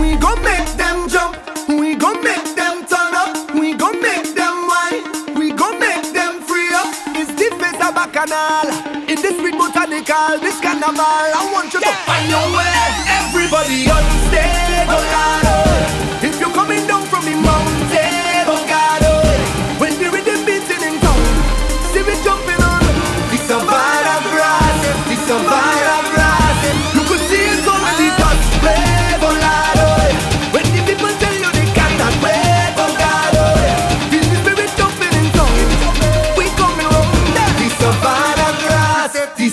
We 0.00 0.16
gon' 0.16 0.42
make 0.42 0.68
them 0.76 1.08
jump. 1.08 1.36
We 1.68 1.94
gon' 1.94 2.22
make 2.22 2.54
them 2.56 2.84
turn 2.86 3.14
up. 3.14 3.54
We 3.54 3.74
gon' 3.74 4.00
make 4.00 4.34
them 4.34 4.66
whine. 4.68 5.04
We 5.34 5.52
gon' 5.52 5.78
make 5.78 6.12
them 6.12 6.42
free 6.42 6.72
up. 6.74 6.88
It's 7.16 7.32
the 7.32 7.50
face 7.60 7.80
of 7.80 7.94
Bacchanal. 7.94 8.68
In 9.08 9.16
this 9.22 9.36
sweet 9.38 9.56
botanical, 9.56 10.38
this 10.40 10.60
carnival. 10.60 11.00
I 11.00 11.50
want 11.52 11.72
you 11.72 11.80
to 11.80 11.92
find 12.06 12.28
your 12.28 12.46
way. 12.56 12.76
Everybody 13.20 13.88
on 13.90 14.04
stage, 14.28 14.88
oh. 14.90 16.20
If 16.20 16.40
you 16.40 16.46
come 16.52 16.68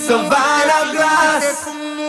So 0.06 0.16
why 0.18 0.64
not 0.68 0.94
glass? 0.94 2.05